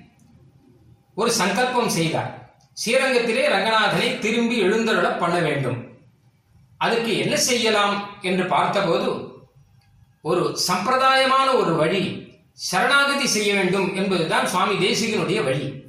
[1.15, 2.57] ஒரு சங்கல்பம் செய்தார்.
[2.73, 5.89] ஸ்ரீரங்கத்திலே ரங்கநாதனை திரும்பி எழுந்தருள பண்ண வேண்டும்.
[6.77, 9.33] அதுக்கு என்ன செய்யலாம் என்று பார்த்தபோது
[10.23, 15.83] ஒரு சம்பிரதாயமான ஒரு வழி சரணாகதி செய்ய வேண்டும் என்பதுதான் சுவாமி தேசிகனுடைய வழி.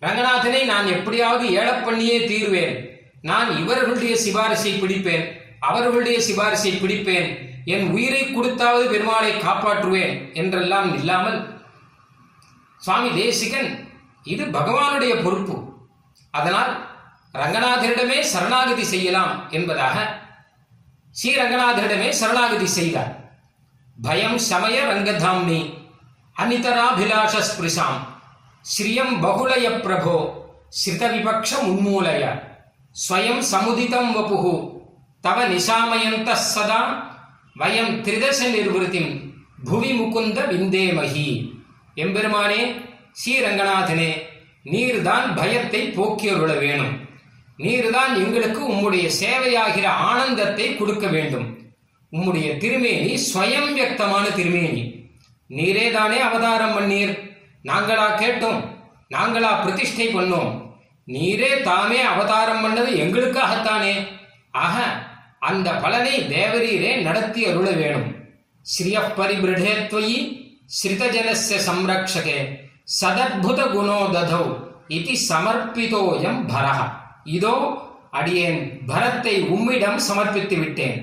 [0.00, 2.86] ரங்கநாதனை நான் எப்படியாவது ஏழப் பண்ணியே தீர்வேன்.
[3.22, 11.38] நான் இவர்களுடைய சிபாரிசை பிடிப்பேன் அவர்களுடைய சிபாரிசை பிடிப்பேன் என் உயிரை கொடுத்தாவது பெருமாளை காப்பாற்றுவேன் என்றெல்லாம் இல்லாமல்
[12.82, 13.70] சுவாமி தேசிகன்
[14.32, 15.56] இது பகவானுடைய பொறுப்பு.
[16.30, 16.72] அதனால்
[17.40, 19.96] ரங்கநாதரிடமே சரணாகதி செய்யலாம் என்பதாக
[21.14, 23.12] ஸ்ரீ ரங்கநாதரிடமே சரணாகதி செய்தார்.
[23.96, 25.60] பயம் சமய ரங்கதாம்னி
[26.42, 27.98] அனிதராபிலாஷ ஸ்பிருஷாம்
[28.64, 30.16] ஸ்ரீயம் பகுளய பிரபோ
[30.80, 32.22] ஸ்ரித விபக்ஷ உன்மூலய.
[32.96, 34.56] ஸ்வயம் சமுதிதம் வபுகு
[35.24, 36.80] தவ நிசாமயந்த சதா
[37.58, 39.12] வயம் திரிதச நிர்வൃத்திம்
[39.64, 41.28] புவி முகுந்த விந்தேமகி
[41.94, 42.60] எம்பெருமானே
[43.20, 44.10] ஸ்ரீரங்கநாதனே
[44.64, 46.92] நீர்தான் பயத்தை போக்கியருள வேணும்.
[47.58, 51.46] நீர்தான் எங்களுக்கு உம்முடைய சேவையாகிற ஆனந்தத்தை கொடுக்க வேண்டும்.
[52.12, 54.84] உம்முடைய திருமேனி ஸ்வயம் வியக்தமான திருமேனி.
[55.50, 57.12] நீரே தானே அவதாரம் பண்ணீர்.
[57.64, 58.60] நாங்களா கேட்டோம்
[59.10, 60.50] நாங்களா பிரதிஷ்டை பண்ணோம்.
[61.06, 63.94] நீரே தாமே அவதாரம் பண்ணது எங்களுக்காகத்தானே.
[64.50, 65.07] ஆக
[65.42, 68.08] அந்த பலனை தேவரீரே நடத்தி அருள வேணும்
[68.66, 70.16] ஸ்ரீய பரிபிருடேத்வயி
[70.78, 72.38] ஸ்ரிதஜனஸ்ய சம்ரக்ஷகே
[73.00, 74.42] சதத்புத குணோததோ
[74.96, 76.80] இது சமர்ப்பிதோயம் பரஹ
[77.36, 77.54] இதோ
[78.18, 80.98] அடியேன் பரத்தை உம்மிடம் சமர்ப்பித்து விட்டேன்.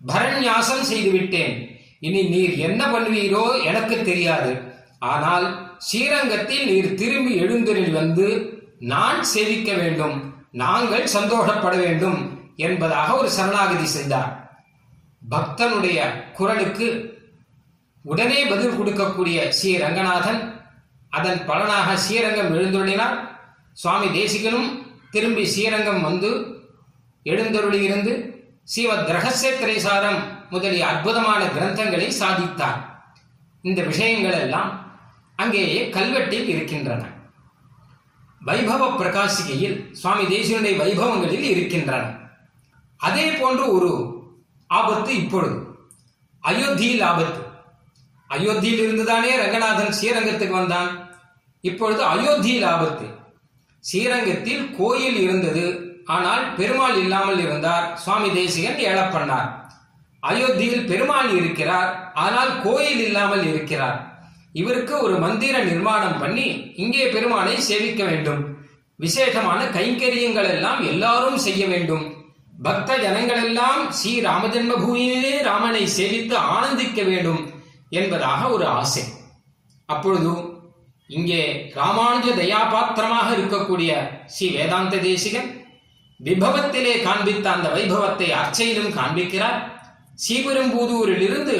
[0.00, 1.54] பரநியாசம் செய்து விட்டேன்.
[2.06, 4.52] இனி நீர் என்ன பண்ணுவீரோ எனக்கு தெரியாது.
[5.12, 5.46] ஆனால்
[5.86, 8.26] ஸ்ரீரங்கத்தில் நீர் திரும்பி எழுந்தரில் வந்து
[8.92, 10.16] நான் சேவிக்க வேண்டும்.
[10.62, 12.20] நாங்கள் சந்தோஷப்பட வேண்டும்.
[12.56, 14.58] என்பதாக ஒரு சரணாகதி செய்தார்.
[15.30, 17.12] பக்தனுடைய குரலுக்கு
[18.02, 20.62] உடனே பதில் கொடுக்கக்கூடிய ஸ்ரீ ரங்கநாதன்
[21.10, 23.18] அதன் பலனாக ஸ்ரீரங்கம் எழுந்துள்ளினார்
[23.72, 26.30] சுவாமி தேசிகனும் திரும்பி ஸ்ரீரங்கம் வந்து
[27.24, 28.32] எழுந்தருளியிருந்து
[28.64, 30.18] ஸ்ரீமத் ரகசிய திரைசாரம்
[30.50, 32.80] முதலிய அற்புதமான கிரந்தங்களை சாதித்தார்.
[33.62, 34.96] இந்த விஷயங்கள் எல்லாம்
[35.36, 37.04] அங்கேயே கல்வெட்டில் இருக்கின்றன.
[38.46, 42.23] வைபவ பிரகாசிகையில் சுவாமி தேசியனுடைய வைபவங்களில் இருக்கின்றன.
[42.96, 43.90] அதே போன்று ஒரு
[44.66, 45.56] ஆபத்து இப்பொழுது.
[46.42, 47.40] அயோத்தியில் ஆபத்து.
[48.30, 51.18] அயோத்தியில் இருந்துதானே ரங்கநாதன் ஸ்ரீரங்கத்துக்கு வந்தான்.
[51.60, 53.06] இப்பொழுது அயோத்தியில் ஆபத்து.
[53.80, 55.92] ஸ்ரீரங்கத்தில் கோயில் இருந்தது.
[56.04, 57.96] ஆனால் பெருமாள் இல்லாமல் இருந்தார்.
[57.96, 59.62] சுவாமி தேசிகன் ஏழப்பண்ணார்
[60.22, 62.12] அயோத்தியில் பெருமாள் இருக்கிறார்.
[62.14, 64.12] ஆனால் கோயில் இல்லாமல் இருக்கிறார்.
[64.52, 68.42] இவருக்கு ஒரு மந்திர நிர்மாணம் பண்ணி இங்கே பெருமாளை சேவிக்க வேண்டும்.
[68.96, 72.23] விசேஷமான கைங்கரியங்கள் எல்லாம் எல்லாரும் செய்ய வேண்டும்.
[72.62, 77.42] பக்த ஜனங்களெல்லாம் ஸ்ரீ ராமஜன்ம பூமியிலே ராமனை சேவித்து ஆனந்திக்க வேண்டும்
[77.88, 79.04] என்பதாக ஒரு ஆசை.
[79.86, 80.32] அப்பொழுது
[81.06, 83.90] இங்கே ராமானுஜ தயாபாத்திரமாக இருக்கக்கூடிய
[84.26, 85.50] ஸ்ரீ வேதாந்த தேசிகன்
[86.20, 89.58] விபவத்திலே காண்பித்த அந்த வைபவத்தை அர்ச்சையிலும் காண்பிக்கிறார்.
[90.22, 91.56] ஸ்ரீபெரும்பூதூரிலிருந்து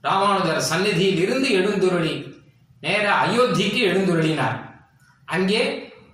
[0.00, 2.14] ராமானுஜர் சந்நிதியில் இருந்து எழுந்துருளி
[2.80, 4.56] நேர அயோத்திக்கு எழுந்துருளினார்.
[5.24, 5.62] அங்கே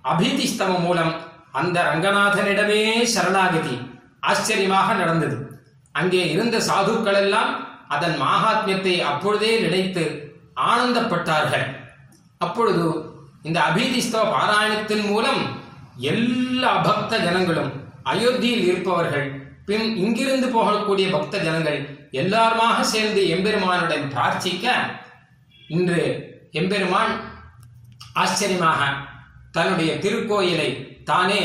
[0.03, 1.13] அபிதிஸ்தவம் மூலம்
[1.51, 3.75] அந்த ரங்கநாதனிடமே சரணாகதி.
[4.23, 5.37] ஆச்சரியமாக நடந்தது.
[5.95, 7.51] அங்கே இருந்த சாதுக்கள் எல்லாம்
[7.87, 10.03] அதன் மாகாத்மியத்தை அப்பொழுதே நினைத்து
[10.69, 11.67] ஆனந்தப்பட்டார்கள்.
[12.37, 12.85] அப்பொழுது
[13.43, 15.41] இந்த அபிதிஸ்தவ பாராயணத்தின் மூலம்
[16.11, 17.71] எல்லா பக்த ஜனங்களும்
[18.11, 19.27] அயோத்தியில் இருப்பவர்கள்
[19.65, 21.79] பின் இங்கிருந்து போகக்கூடிய பக்த ஜனங்கள்
[22.11, 24.75] எல்லாருமாக சேர்ந்து எம்பெருமானுடன் பிரார்த்திக்க
[25.67, 26.01] இன்று
[26.51, 27.13] எம்பெருமான்
[28.13, 28.81] ஆச்சரியமாக
[29.51, 30.69] தன்னுடைய திருக்கோயிலை
[31.03, 31.43] தானே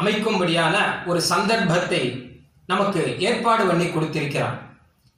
[0.00, 2.00] அமைக்கும்படியான ஒரு சந்தர்ப்பத்தை
[2.66, 4.56] நமக்கு ஏற்பாடு பண்ணி கொடுத்திருக்கிறான்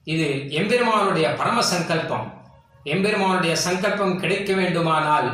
[0.04, 2.26] இது எம்பெருமானுடைய பரம சங்கல்பம்.
[2.84, 5.28] எம்பெருமானுடைய சங்கல்பம் கிடைக்க வேண்டுமானால்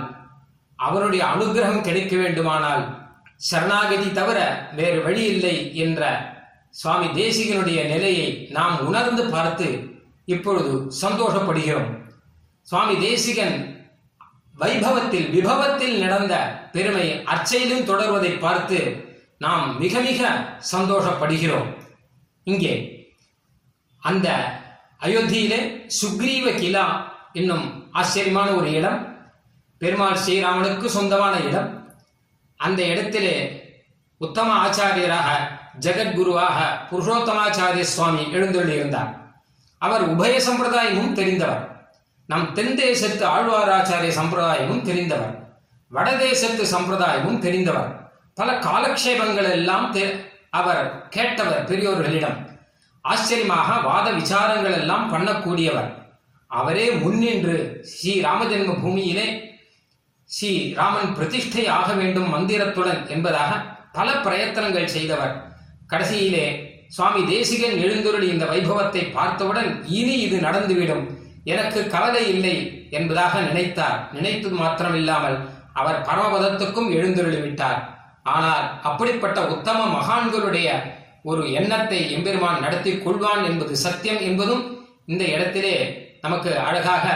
[0.77, 2.85] அவருடைய அனுகிரகம் கிடைக்க வேண்டுமானால்
[3.37, 6.03] சரணாகதி தவிர வேறு வழி இல்லை என்ற
[6.71, 9.69] சுவாமி தேசிகனுடைய நிலையை நாம் உணர்ந்து பார்த்து
[10.25, 11.91] இப்பொழுது சந்தோஷப்படுகிறோம்.
[12.63, 13.57] சுவாமி தேசிகன்
[14.59, 16.35] வைபவத்தில் விபவத்தில் நடந்த
[16.73, 18.79] பெருமை அர்ச்சையிலும் தொடர்வதை பார்த்து
[19.45, 20.21] நாம் மிக மிக
[20.73, 21.71] சந்தோஷப்படுகிறோம்.
[22.45, 22.75] இங்கே
[24.03, 24.29] அந்த
[25.05, 25.61] அயோத்தியிலே
[25.99, 26.85] சுக்ரீவ கிலா
[27.33, 27.67] என்னும்
[27.99, 29.01] ஆச்சரியமான ஒரு இடம்
[29.81, 31.69] பெருமாள் ஸ்ரீராமனுக்கு சொந்தமான இடம்.
[32.61, 33.37] அந்த இடத்திலே
[34.21, 35.29] உத்தம ஆச்சாரியராக
[35.85, 36.59] ஜெகத்குருவாக
[36.91, 39.11] புருஷோத்தமாச்சாரிய சுவாமி எழுந்தொள்ளியிருந்தார்
[39.79, 41.63] அவர் உபய சம்பிரதாயமும் தெரிந்தவர்.
[42.29, 45.35] நம் தென் தேசத்து ஆழ்வாராச்சாரிய சம்பிரதாயமும் தெரிந்தவர்.
[45.91, 47.91] வடதேசத்து சம்பிரதாயமும் தெரிந்தவர்.
[48.35, 49.97] பல காலக்ஷேபங்கள் எல்லாம்
[50.51, 52.37] அவர் கேட்டவர் பெரியோர்களிடம்.
[53.01, 55.91] ஆச்சரியமாக வாத விசாரங்கள் எல்லாம் பண்ணக்கூடியவர்.
[56.47, 59.27] அவரே முன்னின்று ஸ்ரீ ராமஜென்ம பூமியிலே
[60.25, 63.61] ஸ்ரீ ராமன் பிரதிஷ்டை ஆக வேண்டும் மந்திரத்துடன் என்பதாக
[63.93, 65.35] பல பிரயத்தனங்கள் செய்தவர்.
[65.91, 66.47] கடைசியிலே
[66.89, 71.05] சுவாமி தேசிகன் எழுந்துருளி இந்த வைபவத்தை பார்த்தவுடன் இனி இது நடந்துவிடும்.
[71.45, 74.13] எனக்கு கவலை இல்லை என்பதாக நினைத்தார்.
[74.13, 75.39] நினைத்தது மாத்திரமில்லாமல்
[75.73, 77.94] அவர் பரமபதத்துக்கும் எழுந்துருளி விட்டார்
[78.33, 80.69] ஆனால் அப்படிப்பட்ட உத்தம மகான்களுடைய
[81.31, 84.63] ஒரு எண்ணத்தை எம்பெருமான் நடத்தி கொள்வான் என்பது சத்தியம் என்பதும்
[85.13, 85.75] இந்த இடத்திலே
[86.23, 87.07] நமக்கு அழகாக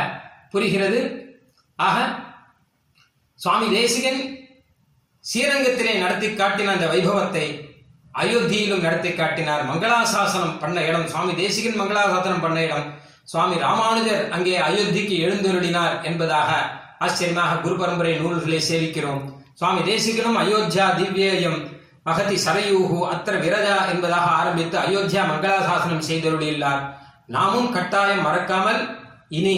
[0.52, 1.00] புரிகிறது.
[1.78, 1.96] ஆக
[3.40, 4.20] சுவாமி தேசிகன்
[5.24, 7.46] ஸ்ரீரங்கத்திலே நடத்தி காட்டின அந்த வைபவத்தை
[8.14, 9.62] அயோத்தியிலும் நடத்தி காட்டினார்.
[9.70, 12.86] மங்களாசாசனம் பண்ண இடம் சுவாமி தேசிகன் மங்களாசாசனம் பண்ண இடம்.
[13.24, 16.50] சுவாமி ராமானுஜர் அங்கே அயோத்திக்கு எழுந்தருளினார் என்பதாக
[17.06, 19.22] ஆச்சரியமாக குரு பரம்பரை நூல்களை சேவிக்கிறோம்.
[19.60, 21.56] சுவாமி தேசிகனும் அயோத்தியா திவ்யேயம்
[22.06, 26.82] மகதி சரயூஹு அத்திர விரஜா என்பதாக ஆரம்பித்து அயோத்தியா மங்களாசாசனம் செய்தருளியுள்ளார்.
[27.26, 28.80] நாமும் கட்டாயம் மறக்காமல்
[29.38, 29.56] இனி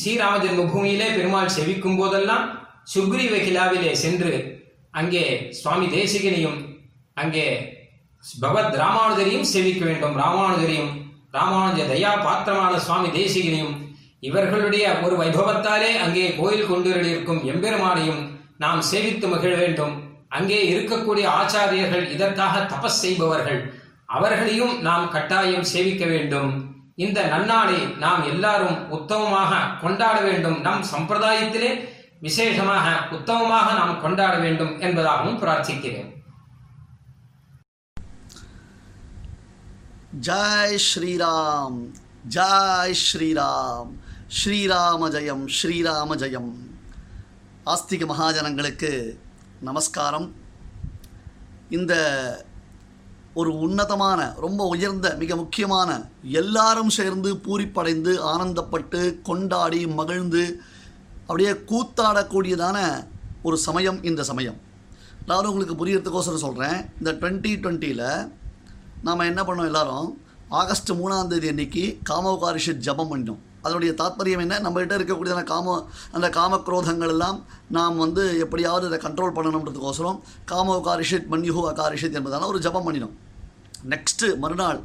[0.00, 2.44] ஸ்ரீராம ஜென்மபூமியிலே பெருமாள் செவிக்கும் போதெல்லாம்
[2.94, 4.32] சுக்ரீவ கிலாவிலே சென்று
[4.90, 5.24] அங்கே
[5.62, 6.58] சுவாமி தேசிகனையும்
[7.14, 7.46] அங்கே
[8.40, 10.16] பகவத் ராமானுஜரையும் செவிக்க வேண்டும்.
[10.16, 10.92] ராமானுஜரையும்
[11.32, 13.74] ராமானுஜ தயா பாத்திரமான சுவாமி தேசிகனையும்
[14.20, 18.22] இவர்களுடைய ஒரு வைபவத்தாலே அங்கே கோயில் கொண்டிருக்கும் எம்பெருமானையும்
[18.58, 19.94] நாம் சேவித்து மகிழ வேண்டும்.
[20.28, 23.60] அங்கே இருக்கக்கூடிய ஆச்சாரியர்கள் இதற்காக தபஸ் செய்பவர்கள்.
[24.06, 26.50] அவர்களையும் நாம் கட்டாயம் சேவிக்க வேண்டும்.
[26.94, 30.60] இந்த நன்னாளை நாம் எல்லாரும் உத்தமமாக கொண்டாட வேண்டும்.
[30.60, 31.70] நம் சம்பிரதாயத்திலே
[32.20, 36.10] விசேஷமாக உத்தமமாக நாம் கொண்டாட வேண்டும் என்பதாகவும் பிரார்த்திக்கிறேன்.
[40.28, 41.78] ஜாய் ஸ்ரீராம்
[42.36, 43.90] ஜாய் ஸ்ரீராம்.
[44.38, 46.50] ஸ்ரீராம ஜெயம் ஸ்ரீராம ஜெயம்.
[47.72, 48.90] ஆஸ்திக மகாஜனங்களுக்கு
[49.68, 50.26] நமஸ்காரம்.
[51.76, 51.94] இந்த
[53.40, 55.90] ஒரு உன்னதமான ரொம்ப உயர்ந்த மிக முக்கியமான
[56.40, 60.44] எல்லாரும் சேர்ந்து பூரிப்படைந்து ஆனந்தப்பட்டு கொண்டாடி மகிழ்ந்து
[61.20, 62.78] அப்படியே கூத்தாடக்கூடியதான
[63.42, 64.58] ஒரு சமயம் இந்த சமயம்.
[65.26, 68.30] நான் உங்களுக்கு புரியறதுக்கோசரம் சொல்கிறேன் இந்த டுவெண்ட்டி டுவெண்ட்டியில்
[69.06, 70.08] நாம் என்ன பண்ணோம் எல்லாரும்?
[70.48, 73.42] ஆகஸ்ட் மூணாம் தேதி அன்னைக்கு காமோகாரிஷத் ஜபம் பண்ணோம்.
[73.62, 74.58] அதனுடைய தாத்பரியம் என்ன?
[74.58, 82.18] நம்மகிட்ட இருக்கக்கூடியதான காம அந்த காமக்ரோதங்கள் எல்லாம் நாம் வந்து எப்படியாவது இதை கண்ட்ரோல் பண்ணணுன்றதுக்கோசரம் காமோகாரிஷத் மன்யுஹு அகாரிஷித்
[82.18, 83.16] என்பதான ஒரு ஜபம் பண்ணினோம்.
[83.88, 84.80] நெக்ஸ்ட்டு மறுநாள்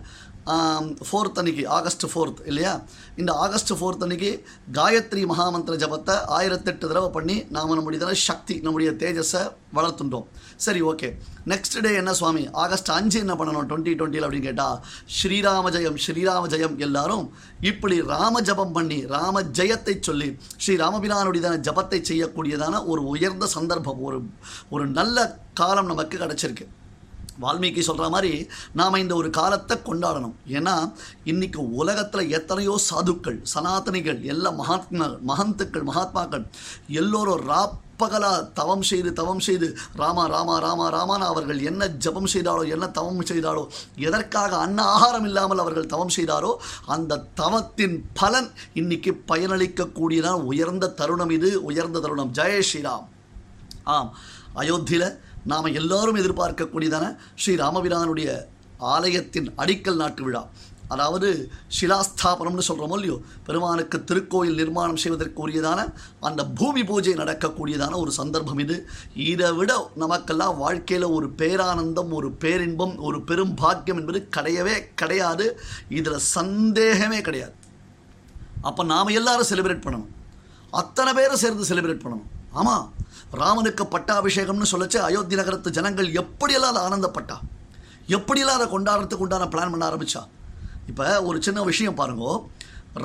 [1.08, 2.84] ஃபோர்த் அன்னைக்கு ஆகஸ்ட் ஃபோர்த் இல்லையா?
[3.16, 4.32] இந்த ஆகஸ்ட் ஃபோர்த் அன்னைக்கு
[4.74, 9.44] காயத்ரி மகாமந்திர ஜபத்தை ஆயிரத்தெட்டு தடவை பண்ணி நாம் நம்முடைய சக்தி நம்முடைய தேஜஸை
[9.78, 10.26] வளர்த்துட்டோம்
[10.56, 11.10] சரி ஓகே
[11.52, 12.50] நெக்ஸ்ட் டே என்ன சுவாமி?
[12.52, 13.68] ஆகஸ்ட் அஞ்சு என்ன பண்ணணும்?
[13.70, 14.78] டுவெண்ட்டி டுவெண்ட்டியில் அப்படின்னு கேட்டால்
[15.18, 17.26] ஸ்ரீராம ஜெயம் ஸ்ரீராம ஜெயம் எல்லாரும்
[17.62, 24.20] இப்படி ராம ஜபம் பண்ணி ராம ஜெயத்தை சொல்லி ஸ்ரீ ராமபிரானுடையதான ஜபத்தை செய்யக்கூடியதான ஒரு உயர்ந்த சந்தர்ப்பம் ஒரு
[24.70, 26.68] ஒரு நல்ல காலம் நமக்கு கிடச்சிருக்கு.
[27.42, 30.34] வால்மீகி சொல்கிற மாதிரி நாம் இந்த ஒரு காலத்தை கொண்டாடணும்.
[30.48, 30.94] ஏன்னா
[31.26, 36.46] இன்றைக்கி உலகத்தில் எத்தனையோ சாதுக்கள் சனாதனிகள் எல்லா மகாத்மா மகந்துக்கள் மகாத்மாக்கள்
[36.88, 42.88] எல்லோரும் ராப்பகலா தவம் செய்து தவம் செய்து ராமா ராமா ராமா ராமான்னு அவர்கள் என்ன ஜபம் செய்தாலோ என்ன
[42.88, 50.88] தவம் செய்தாலோ எதற்காக அன்ன ஆகாரம் இல்லாமல் அவர்கள் தவம் செய்தாரோ அந்த தவத்தின் பலன் இன்னைக்கு பயனளிக்கக்கூடியதான் உயர்ந்த
[50.88, 52.34] தருணம் இது உயர்ந்த தருணம்.
[52.34, 53.06] ஜெய ஸ்ரீராம்.
[53.84, 54.14] ஆம்.
[54.56, 57.06] அயோத்தியில் நாம் எல்லாரும் எதிர்பார்க்கக்கூடியதான
[57.42, 58.30] ஸ்ரீ ராமபிரானுடைய
[58.94, 60.44] ஆலயத்தின் அடிக்கல் நாட்டு விழா.
[60.94, 61.30] அதாவது
[61.78, 65.80] சிலாஸ்தாபனம்னு சொல்கிறோமோ இல்லையோ பெருமானுக்கு திருக்கோயில் நிர்மாணம் செய்வதற்கு உரியதான
[66.28, 68.76] அந்த பூமி பூஜை நடக்கக்கூடியதான ஒரு சந்தர்ப்பம் இது.
[69.32, 69.72] இதை விட
[70.04, 75.48] நமக்கெல்லாம் வாழ்க்கையில் ஒரு பேரானந்தம் ஒரு பேரின்பம் ஒரு பெரும் பாக்கியம் என்பது கிடையவே கிடையாது.
[76.00, 77.56] இதில் சந்தேகமே கிடையாது.
[78.70, 80.12] அப்போ நாம் எல்லாரும் செலிப்ரேட் பண்ணணும்.
[80.82, 82.30] அத்தனை பேரை சேர்ந்து செலிப்ரேட் பண்ணணும்.
[82.60, 82.86] ஆமாம்
[83.42, 87.38] ராமனுக்கு பட்டாபிஷேகம்னு சொல்லச்சு அயோத்தி நகரத்து ஜனங்கள் எப்படியெல்லாம் அதை ஆனந்தப்பட்டா?
[88.16, 90.22] எப்படியெல்லாம் அதை கொண்டாடுறதுக்கு உண்டான பிளான் பண்ண ஆரம்பித்தா
[90.92, 92.26] இப்போ ஒரு சின்ன விஷயம் பாருங்க.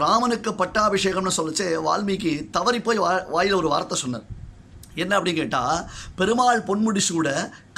[0.00, 4.26] ராமனுக்கு பட்டாபிஷேகம்னு சொல்லச்சு வால்மீகி தவறி போய் வா வாயில் ஒரு வார்த்தை சொன்னார்.
[5.02, 5.80] என்ன அப்படின்னு கேட்டால்
[6.18, 7.28] பெருமாள் பொன்முடி சூட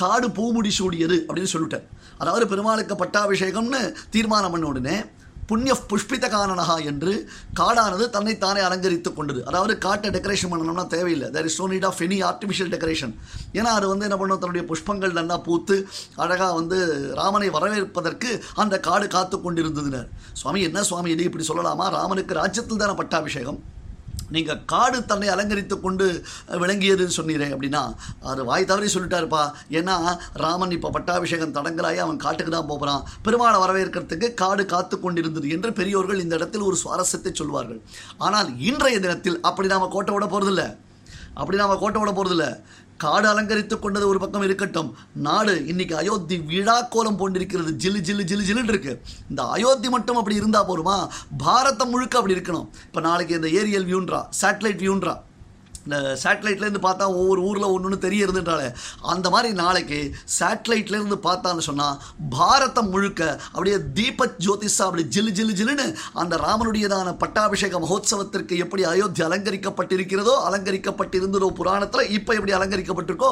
[0.03, 1.87] காடு பூமுடி சூடியது அப்படின்னு சொல்லிட்டார்.
[2.19, 4.97] அதாவது பெருமாளுக்கு பட்டாபிஷேகம்னு தீர்மானம் பண்ண உடனே
[5.51, 7.13] புண்ணிய புஷ்பித காரணகா என்று
[7.61, 9.41] காடானது தன்னைத்தானே அலங்கரித்துக் கொண்டது.
[9.51, 11.31] அதாவது காட்டை டெக்கரேஷன் பண்ணணும்னா தேவையில்லை.
[11.37, 13.15] There is no need of any artificial decoration
[13.59, 14.43] ஏன்னா அது வந்து என்ன பண்ணும்?
[14.45, 15.77] தன்னுடைய புஷ்பங்கள் நல்லா பூத்து
[16.25, 16.79] அழகாக வந்து
[17.21, 18.31] ராமனை வரவேற்பதற்கு
[18.63, 20.09] அந்த காடு காத்து கொண்டிருந்ததுனர்.
[20.41, 21.89] சுவாமி என்ன சுவாமி இது இப்படி சொல்லலாமா?
[21.99, 23.61] ராமனுக்கு ராஜ்யத்தில் தானே பட்டாபிஷேகம்.
[24.37, 26.07] நீங்கள் காடு தன்னை அலங்கரித்து கொண்டு
[26.62, 27.83] விளங்கியதுன்னு சொன்னீரே அப்படின்னா
[28.33, 29.43] அது வாய் தவறி சொல்லிட்டாருப்பா.
[29.79, 29.97] ஏன்னா
[30.45, 36.23] ராமன் இப்போ பட்டாபிஷேகம் தடங்கலாகி அவன் காட்டுக்கு தான் போகிறான் பெருமாளை வரவேற்கிறதுக்கு காடு காத்து கொண்டிருந்தது என்று பெரியோர்கள்
[36.25, 37.81] இந்த இடத்தில் ஒரு சுவாரஸ்யத்தை சொல்வார்கள்.
[38.27, 40.64] ஆனால் இன்றைய தினத்தில் அப்படி நாம் கோட்டை விட போகிறதில்ல
[41.40, 42.47] அப்படி நாம் கோட்டை விட போகிறதில்ல
[43.03, 44.91] காடு அலங்கரித்துக் கொண்டது ஒரு பக்கம் இருக்கட்டும்.
[45.27, 48.95] நாடு இன்னைக்கு அயோத்தி விழா கோலம் போன்றிருக்கிறது ஜில்லு ஜில்லு ஜில்லு ஜில்லுன்னு இருக்கு.
[49.31, 50.97] இந்த அயோத்தி மட்டும் அப்படி இருந்தால் போருமா
[51.45, 52.69] பாரதம் முழுக்க அப்படி இருக்கணும்.
[52.87, 55.15] இப்போ நாளைக்கு இந்த ஏரியல் வியூன்றா சேட்டலைட் வியூன்றா
[55.87, 58.62] இந்த சேட்டலைட்லேருந்து பார்த்தா ஒவ்வொரு ஊரில் ஒன்று ஒன்று தெரியறதுன்றால
[59.12, 60.01] அந்த மாதிரி நாளைக்கு
[60.38, 61.97] சேட்டலைட்லேருந்து பார்த்தான்னு சொன்னால்
[62.37, 63.23] பாரதம் முழுக்க
[63.55, 65.87] அப்படியே தீப ஜோதிஷா அப்படி ஜில்லு ஜில்லு ஜில்லுன்னு
[66.23, 73.31] அந்த ராமனுடையதான பட்டாபிஷேக மகோத்சவத்திற்கு எப்படி அயோத்தி அலங்கரிக்கப்பட்டிருக்கிறதோ அலங்கரிக்கப்பட்டிருந்ததோ புராணத்தில் இப்போ எப்படி அலங்கரிக்கப்பட்டிருக்கோ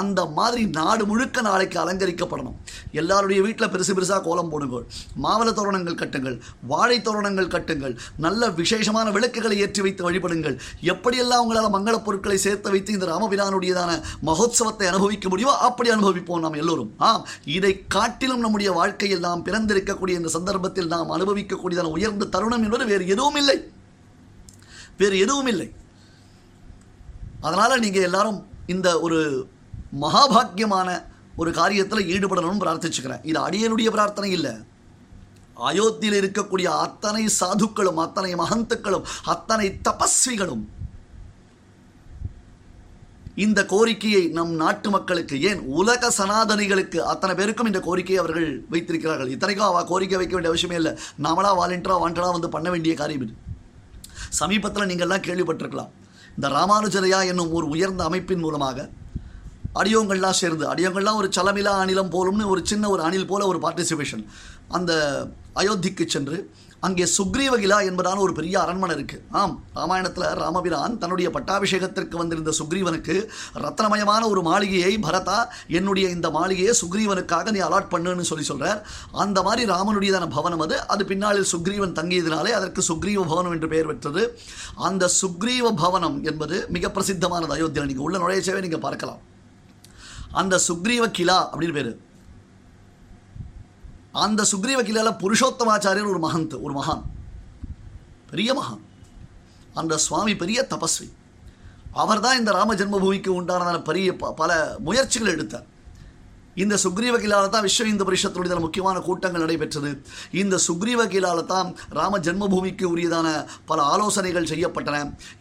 [0.00, 2.56] அந்த மாதிரி நாடு முழுக்க நாளைக்கு அலங்கரிக்கப்படணும்.
[3.00, 4.86] எல்லாருடைய வீட்டில் பெருசு பெருசாக கோலம் போடுங்கள்
[5.26, 6.36] மாவள தோரணங்கள் கட்டுங்கள்
[6.72, 7.94] வாழை தோரணங்கள் கட்டுங்கள்
[8.26, 10.56] நல்ல விசேஷமான விளக்குகளை ஏற்றி வைத்து வழிபடுங்கள்.
[10.94, 13.92] எப்படியெல்லாம் உங்களால் மங்கள பொருட்களை சேர்த்து வைத்து இந்த ராமபிரானுடையதான
[14.28, 16.90] மகோத்சவத்தை அனுபவிக்க முடியுமோ அப்படி அனுபவிப்போம் நாம் எல்லோரும்.
[17.08, 17.24] ஆம்
[17.56, 23.38] இதை காட்டிலும் நம்முடைய வாழ்க்கையில் நாம் பிறந்திருக்கக்கூடிய இந்த சந்தர்ப்பத்தில் நாம் அனுபவிக்கக்கூடியதான உயர்ந்த தருணம் என்பது வேறு எதுவும்
[23.42, 23.58] இல்லை.
[24.96, 25.68] வேறு எதுவும் இல்லை.
[27.40, 29.20] அதனால் நீங்கள் எல்லாரும் இந்த ஒரு
[30.00, 30.88] மகாபாக்கியமான
[31.36, 33.22] ஒரு காரியத்தில் ஈடுபடணும்னு பிரார்த்திச்சுக்கிறேன்.
[33.30, 34.54] இது அடியனுடைய பிரார்த்தனை இல்லை.
[35.68, 40.64] அயோத்தியில் இருக்கக்கூடிய அத்தனை சாதுக்களும் அத்தனை மகந்துக்களும் அத்தனை தபஸ்விகளும்
[43.44, 49.30] இந்த கோரிக்கையை நம் நாட்டு மக்களுக்கு ஏன் உலக சனாதனிகளுக்கு அத்தனை பேருக்கும் இந்த கோரிக்கையை அவர்கள் வைத்திருக்கிறார்கள்?
[49.34, 50.92] இத்தனைக்கும் அவ கோரிக்கை வைக்க வேண்டிய அவசியமே இல்லை.
[51.26, 53.34] நாமளா வாலண்டியரா வாண்டடா வந்து பண்ண வேண்டிய காரியம் இது.
[54.40, 55.92] சமீபத்தில் நீங்கள்லாம் கேள்விப்பட்டிருக்கலாம்.
[56.36, 58.88] இந்த ராமானுஜரையா என்னும் ஒரு உயர்ந்த அமைப்பின் மூலமாக
[59.80, 64.22] அடியோங்கள்லாம் சேர்ந்து அடியோங்கள்லாம் ஒரு சலமிலா அணிலம் போலும்னு ஒரு சின்ன ஒரு அணில் போல ஒரு பார்ட்டிசிபேஷன்
[64.68, 64.92] அந்த
[65.54, 66.36] அயோத்திக்கு சென்று
[66.86, 73.16] அங்கே சுக்ரீவகிலா என்பதான ஒரு பெரிய அரண்மனை இருக்குது ஆம் ராமாயணத்தில் ராமபிரான் தன்னுடைய பட்டாபிஷேகத்திற்கு வந்திருந்த சுக்ரீவனுக்கு
[73.64, 75.38] ரத்னமயமான ஒரு மாளிகையை பரதா
[75.78, 78.80] என்னுடைய இந்த மாளிகையை சுக்ரீவனுக்காக நீ அலாட் பண்ணுன்னு சொல்லி சொல்றார்.
[79.24, 80.76] அந்த மாதிரி ராமனுடையதான பவனம் அது.
[80.86, 84.24] அது பின்னாளில் சுக்ரீவன் தங்கியதினாலே அதற்கு சுக்ரீவ பவனம் என்று பெயர் பெற்றது.
[84.88, 89.22] அந்த சுக்ரீவ பவனம் என்பது மிக பிரசித்தமானது அயோத்தியா நீங்கள் உள்ள நுழையச்சவே நீங்கள் பார்க்கலாம்.
[90.42, 91.92] அந்த சுக்ரீவ கிலா அப்படின்னு பேர்.
[94.12, 97.02] அந்த சுக்ரீவ கிலால புருஷோத்தமாச்சாரியர் ஒரு மகந்த் ஒரு மகான்.
[98.30, 98.80] பெரிய மகான்.
[99.74, 101.12] அந்த சுவாமி பெரிய தபஸ்வி.
[101.92, 105.76] அவர் தான் இந்த ராம ஜென்மபூமிக்கு உண்டான பெரிய ப- பல முயற்சிகள் எடுத்தார்.
[106.64, 109.90] இந்த சுக்ரீவ கீழால தான் விஸ்வ இந்து பரிஷத்தினுடைய முக்கியமான கூட்டங்கள் நடைபெற்றது.
[110.42, 111.68] இந்த சுக்ரீவ கீழால தான்
[111.98, 113.28] ராம ஜென்மபூமிக்கு உரியதான
[113.70, 114.96] பல ஆலோசனைகள் செய்யப்பட்டன.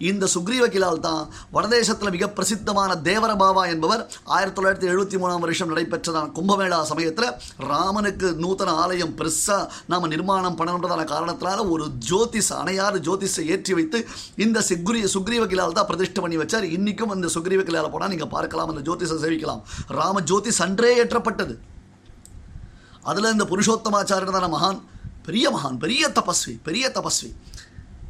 [0.10, 1.22] இந்த சுக்ரீவ கீழால் தான்
[1.56, 4.04] வடதேசத்தில் மிக பிரசித்தமான தேவர பாபா என்பவர்
[4.36, 7.30] ஆயிரத்தி தொள்ளாயிரத்தி எழுபத்தி மூணாம் வருஷம் நடைபெற்றதான கும்பமேளா சமயத்தில்
[7.72, 14.00] ராமனுக்கு நூத்தன ஆலயம் பெருசாக நாம் நிர்மாணம் பண்ணணுன்றதான காரணத்தினால ஒரு ஜோதிஷ் அணையாறு ஜோதிஷை ஏற்றி வைத்து
[14.46, 16.66] இந்த சுக்ரி சுக்ரீவ கிலால் தான் பிரதிஷ்டை பண்ணி வச்சார்.
[16.78, 19.62] இன்றைக்கும் அந்த சுக்ரீவ கிலால் போனால் நீங்கள் பார்க்கலாம் அந்த ஜோதிஷை சேவிக்கலாம்.
[20.00, 21.58] ராம ஜோதிஷ் அன்றே ஏற்றப்பட்டது.
[23.02, 24.80] அதில் இந்த புருஷோத்தமாச்சாரியதான மகான்.
[25.24, 27.30] பெரிய மகான் பெரிய தபஸ்வி பெரிய தபஸ்வி.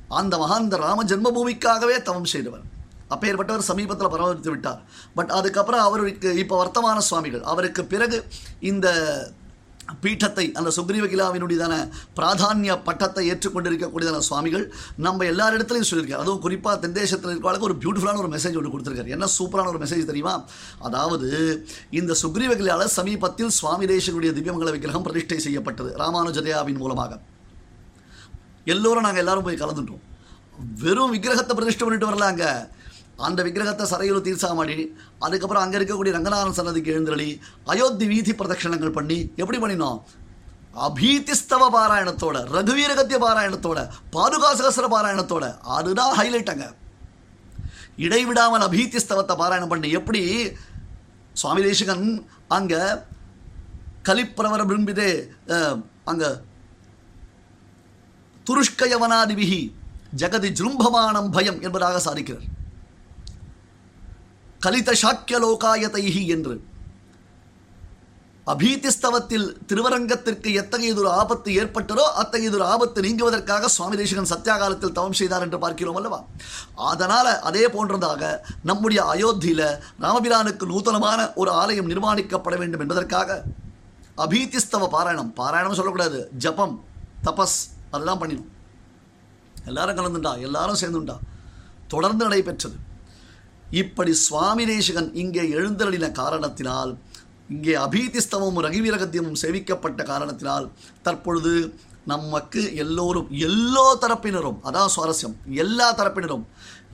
[0.07, 2.62] அந்த மகான் இந்த ராம ஜென்மபூமிக்காகவே தவம் செய்தவர்.
[3.10, 4.81] அப்பேற்பட்டவர் சமீபத்தில் பராமரித்து விட்டார்.
[5.15, 8.17] பட் அதுக்கப்புறம் அவருக்கு இப்போ வர்த்தமான சுவாமிகள் அவருக்கு பிறகு
[8.60, 8.88] இந்த
[10.02, 11.76] பீட்டத்தை அந்த சுக்ரீவகிலாவினுடையதான
[12.15, 16.23] பிராதானிய பட்டத்தை ஏற்றுக்கொண்டிருக்கக்கூடியதான சுவாமிகள் நம்ம எல்லா இடத்துலையும் சொல்லியிருக்காரு.
[16.25, 19.08] அதுவும் குறிப்பாக தென்தேசத்தில் இருக்கிறவங்களுக்கு ஒரு பியூட்டிஃபுல்லான ஒரு மெசேஜ் ஒன்று கொடுத்துருக்காரு.
[19.08, 20.44] என்ன சூப்பரான ஒரு மெசேஜ் தெரியுமா?
[20.79, 21.29] அதாவது
[21.90, 27.19] இந்த சுக்ரீவ சமீபத்தில் சுவாமி தேசனுடைய திவ்யமங்கல விக்கிரகம் பிரதிஷ்டை செய்யப்பட்டது ராமானுஜதயாவின் மூலமாக.
[28.65, 30.04] எல்லோரும் நாங்கள் எல்லாரும் போய் கலந்துட்டோம்.
[30.83, 32.46] வெறும் விக்கிரகத்தை பிரதிஷ்டை பண்ணிட்டு வரலாங்க
[33.17, 34.75] அந்த விக்கிரகத்தை சரையூர் தீர்சாமடி
[35.25, 37.29] அதுக்கப்புறம் அங்கே இருக்கக்கூடிய ரங்கநாதன் சன்னதிக்கு எழுந்தருளி
[37.73, 39.99] அயோத்தி வீதி பிரதட்சணங்கள் பண்ணி எப்படி பண்ணினோம்?
[40.87, 43.79] அபீதிஸ்தவ பாராயணத்தோட ரகுவீரகத்திய பாராயணத்தோட
[44.15, 45.45] பாதுகாசகசர பாராயணத்தோட
[45.77, 46.65] அதுதான் ஹைலைட் அங்க.
[48.05, 50.21] இடைவிடாமல் அபீதிஸ்தவத்தை பாராயணம் பண்ணி எப்படி?
[51.35, 52.05] சுவாமி தேசிகன்
[52.57, 52.81] அங்கே
[54.09, 55.09] கலிப்பிரவர பிரும்பிதே
[56.11, 56.29] அங்கே
[58.47, 59.61] துருஷ்கயவனாதிபிகி
[60.21, 62.45] ஜெகதி ஜும்பமானம் பயம் என்பதாக சாதிக்கிறார்.
[64.62, 66.62] கலித சாக்கிய லோகாயதைஹி என்று.
[68.47, 75.95] அபீதிஸ்தவத்தில் திருவரங்கத்திற்கு எத்தகையதொரு ஆபத்து ஏற்பட்டதோ அத்தகையதொரு ஆபத்து நீங்குவதற்காக சுவாமி தேசிகன் சத்தியாகாலத்தில் தவம் செய்தார் என்று பார்க்கிறோம்
[75.95, 76.23] அல்லவா?
[76.75, 83.43] அதனால் அதே போன்றதாக நம்முடைய அயோத்தியில் ராமபிரானுக்கு நூதனமான ஒரு ஆலயம் நிர்மாணிக்கப்பட வேண்டும் என்பதற்காக
[84.17, 85.33] அபீதிஸ்தவ பாராயணம்.
[85.35, 86.29] பாராயணம் சொல்லக்கூடாது.
[86.37, 86.83] ஜபம்
[87.23, 87.58] தபஸ்
[87.91, 88.49] அதெல்லாம் பண்ணினோம்.
[89.65, 90.39] எல்லாரும் கலந்துண்டா?
[90.39, 91.17] எல்லாரும் சேர்ந்துண்டா?
[91.87, 92.87] தொடர்ந்து நடைபெற்றது.
[93.75, 96.91] இப்படி சுவாமி தேசிகன் இங்கே எழுந்தருளின காரணத்தினால்
[97.49, 100.65] இங்கே அபீதிஸ்தவமும் ரகிவீரகத்தியமும் சேவிக்கப்பட்ட காரணத்தினால்
[101.01, 101.53] தற்பொழுது
[102.05, 106.43] நமக்கு எல்லோரும் எல்லோ தரப்பினரும் அதான் சுவாரஸ்யம் எல்லா தரப்பினரும்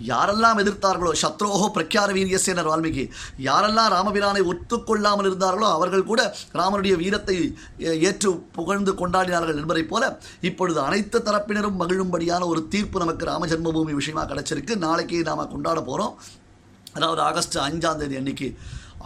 [0.06, 3.04] யாரெல்லாம் எதிர்த்தார்களோ சத்ரோகோ பிரக்யார வீரியசேனர் வால்மீகி
[3.40, 6.22] யாரெல்லாம் ராமபிரானை ஒத்துக்கொள்ளாமல் இருந்தார்களோ அவர்கள் கூட
[6.54, 7.36] ராமனுடைய வீரத்தை
[7.84, 10.04] ஏ- ஏற்று புகழ்ந்து கொண்டாடினார்கள் என்பதைப் போல
[10.42, 14.76] இப்பொழுது அனைத்து தரப்பினரும் மகிழும்படியான ஒரு தீர்ப்பு நமக்கு ராம ஜென்மபூமி விஷயமா கிடைச்சிருக்கு.
[14.78, 16.16] நாளைக்கு நாம கொண்டாட போகிறோம்
[16.94, 18.48] அதாவது ஆகஸ்ட் அஞ்சாம் தேதி அன்னைக்கு.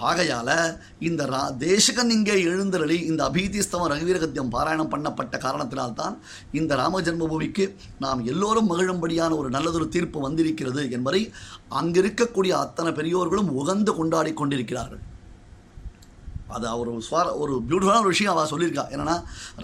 [0.08, 6.16] ஆகையால் இந்த ரா தேசகன் இங்கே எழுந்தருளி இந்த அபீதிஸ்தவம் ரகுவீரகத்தியம் பாராயணம் பண்ணப்பட்ட காரணத்தினால்தான்
[6.52, 7.66] இந்த ராம ஜென்மபூமிக்கு
[8.00, 11.22] நாம் எல்லோரும் மகிழும்படியான ஒரு நல்லதொரு தீர்ப்பு வந்திருக்கிறது என்பதை
[11.82, 15.04] அங்கிருக்கக்கூடிய அத்தனை பெரியோர்களும் உகந்து கொண்டாடி கொண்டிருக்கிறார்கள்.
[16.56, 18.84] அது ஒரு சுவார ஒரு பியூட்டிஃபுல்லான ஒரு விஷயம் அவள் சொல்லியிருக்கா.
[18.94, 19.16] என்னன்னா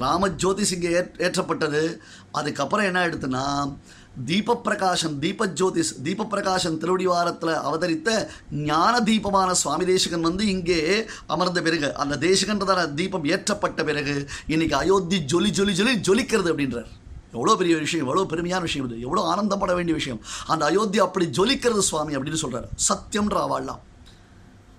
[0.03, 1.83] ராம ஜோதிஷ் இங்கே ஏற் ஏற்றப்பட்டது.
[2.31, 3.45] அதுக்கப்புறம் என்ன எடுத்துன்னா
[4.25, 4.61] தீப
[5.19, 6.27] தீப ஜோதிஷ் தீப
[6.79, 13.83] திருவடி வாரத்தில் அவதரித்த ஞான தீபமான சுவாமி தேசிகன் வந்து இங்கே அமர்ந்த பிறகு அந்த தேசிகன்றதான தீபம் ஏற்றப்பட்ட
[13.83, 16.91] பிறகு இன்னைக்கு அயோத்தி ஜொலி ஜொலி ஜொலி ஜொலிக்கிறது அப்படின்றார்.
[17.31, 19.01] எவ்வளோ பெரிய விஷயம் எவ்வளோ பெருமையான விஷயம் இது.
[19.01, 20.21] எவ்வளோ ஆனந்தப்பட வேண்டிய விஷயம்.
[20.47, 23.81] அந்த அயோத்தி அப்படி ஜொலிக்கிறது சுவாமி அப்படின்னு சொல்கிறார் சத்தியம்ன்ற வாழலாம்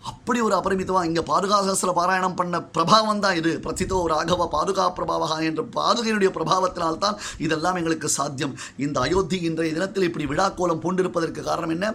[0.05, 3.61] அப்படி ஒரு அபரிமிதமாக இங்கே பாதுகாசஸ்திர பாராயணம் பண்ண பிரபாவம் தான் இது.
[3.63, 8.59] பிரசித்தோ ராகவ பாதுகா பிரபாவகா என்ற பாதுகையினுடைய பிரபாவத்தினால்தான் இதெல்லாம் எங்களுக்கு சாத்தியம்.
[8.77, 11.95] இந்த அயோத்தி இன்றைய தினத்தில் இப்படி விழாக்கோலம் பூண்டிருப்பதற்கு காரணம் என்ன?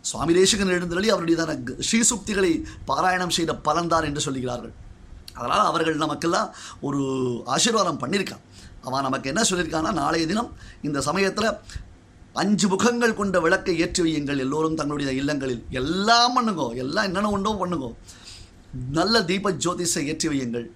[0.00, 1.74] சுவாமி தேசிகன் எழுந்தருளி அவருடையதான க-
[2.86, 4.72] பாராயணம் செய்த பலன்தான் என்று சொல்லுகிறார்கள்.
[5.34, 7.00] அதனால் அவர்கள் நமக்கெல்லாம் ஒரு
[7.46, 8.40] ஆசீர்வாதம் பண்ணியிருக்கான்
[8.82, 10.52] அவன் நமக்கு என்ன சொல்லியிருக்கான்னா நாளைய தினம்
[10.82, 11.56] இந்த சமயத்தில்
[12.32, 14.38] அஞ்சு முகங்கள் கொண்ட விளக்கை ஏற்றி வையுங்கள்.
[14.38, 15.64] எல்லோரும் தங்களுடைய இல்லங்களில்.
[15.70, 16.76] எல்லாம் பண்ணுங்கோ.
[16.76, 17.94] எல்லாம் என்னென்ன உண்டோ பண்ணுங்கோ.
[18.90, 20.66] நல்ல தீப ஜோதிஷை ஏற்றி வையுங்கள்.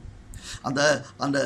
[0.69, 0.81] அந்த
[1.25, 1.39] அந்த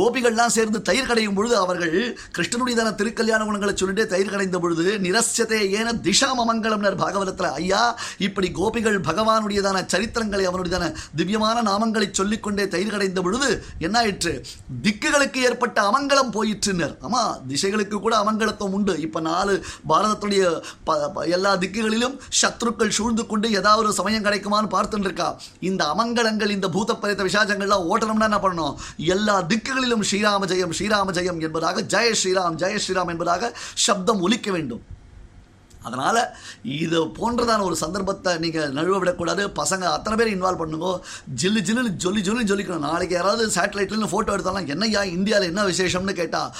[0.00, 1.96] கோபிகள்லாம் சேர்ந்து தயிர் கடையும் பொழுது அவர்கள்
[2.36, 7.82] கிருஷ்ணனுடையதான திருக்கல்யாண குணங்களை சொல்லிட்டு தயிர் கடைந்த பொழுது நிரஸ்யதே ஏன திஷா மமங்கலம்னர் பாகவதத்தில் ஐயா
[8.28, 10.86] இப்படி கோபிகள் பகவானுடையதான சரித்திரங்களை அவனுடையதான
[11.20, 13.48] திவ்யமான நாமங்களை சொல்லிக்கொண்டே தயிர் கடைந்த பொழுது
[13.86, 14.32] என்ன ஆயிற்று
[14.84, 16.94] திக்குகளுக்கு ஏற்பட்ட அமங்கலம் போயிற்றுனர்.
[17.06, 18.94] ஆமா திசைகளுக்கு கூட அமங்கலத்துவம் உண்டு.
[19.06, 19.54] இப்போ நாலு
[19.90, 20.42] பாரதத்துடைய
[20.88, 25.28] ப எல்லா திக்குகளிலும் சத்ருக்கள் சூழ்ந்து கொண்டு ஏதாவது ஒரு சமயம் கிடைக்குமான்னு பார்த்துட்டு இருக்கா.
[25.68, 27.86] இந்த அமங்கலங்கள் இந்த பூதப்பரித்த விஷாஜங்கள்லாம்
[28.28, 28.74] என்ன பண்ணணும்?
[28.96, 34.98] எல்லா திக்குகளிலும் ஸ்ரீராம ஜெயம் ஸ்ரீராம ஜெயம் என்பதாக ஜெய ஸ்ரீராம் ஜெய ஸ்ரீராம் என்பதாக சப்தம் ஒலிக்க வேண்டும்.
[35.82, 36.28] அதனால்
[36.62, 39.48] இது போன்றதான ஒரு சந்தர்ப்பத்தை நீங்கள் நழுவ விடக்கூடாது.
[39.48, 41.04] பசங்க அத்தனை பேர் இன்வால்வ் பண்ணுங்க.
[41.42, 42.78] ஜில்லு ஜில்லு ஜொல்லி ஜொல்லி ஜொலிக்கணும்.
[42.78, 46.50] நாளைக்கு யாராவது சேட்டலைட்லேருந்து ஃபோட்டோ எடுத்தாலும் என்னையா இந்தியாவில் என்ன விசேஷம்னு கேட்டால்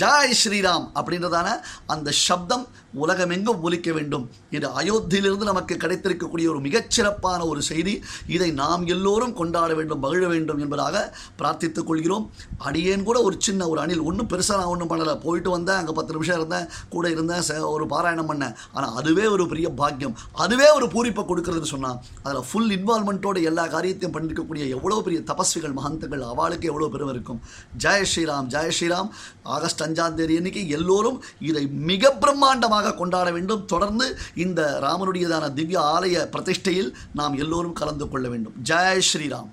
[0.00, 1.48] ஜாய் ஸ்ரீராம் அப்படின்றதான
[1.86, 4.30] அந்த சப்தம் உலகமெங்கும் ஒலிக்க வேண்டும்.
[4.50, 8.02] இது அயோத்தியிலிருந்து நமக்கு கிடைத்திருக்கக்கூடிய ஒரு மிகச்சிறப்பான ஒரு செய்தி.
[8.26, 12.30] இதை நாம் எல்லோரும் கொண்டாட வேண்டும் மகிழ வேண்டும் என்பதாக பிரார்த்தித்துக் கொள்கிறோம்.
[12.58, 15.20] அடியேன் கூட ஒரு சின்ன ஒரு அணில் ஒன்றும் பெருசாக நான் ஒன்றும் பண்ணலை.
[15.20, 18.54] போயிட்டு வந்தேன் அங்கே பத்து நிமிஷம் இருந்தேன் கூட இருந்தேன் ச- ஒரு பாராயணம் பண்ணேன்.
[18.76, 20.14] ஆனால் அதுவே ஒரு பெரிய பாக்கியம்.
[20.44, 26.24] அதுவே ஒரு பூரிப்பை கொடுக்கறதுன்னு சொன்னால் அதில் ஃபுல் இன்வால்மெண்ட்டோட எல்லா காரியத்தையும் பண்ணிருக்கக்கூடிய எவ்வளோ பெரிய தபஸ்விகள் மகந்தங்கள்
[26.32, 27.40] அவளுக்கு எவ்வளோ பெருமை இருக்கும்.
[27.84, 29.10] ஜெய ஸ்ரீராம் ஜெய ஸ்ரீராம்
[29.56, 31.18] ஆகஸ்ட் அஞ்சாம் தேதி அன்னைக்கு எல்லோரும்
[31.50, 33.64] இதை மிக பிரம்மாண்டமாக கொண்டாட வேண்டும்.
[33.74, 34.08] தொடர்ந்து
[34.46, 36.90] இந்த ராமனுடையதான திவ்ய ஆலய பிரதிஷ்டையில்
[37.20, 38.56] நாம் எல்லோரும் கலந்து கொள்ள வேண்டும்.
[38.72, 39.50] ஜெய் ஸ்ரீராம்.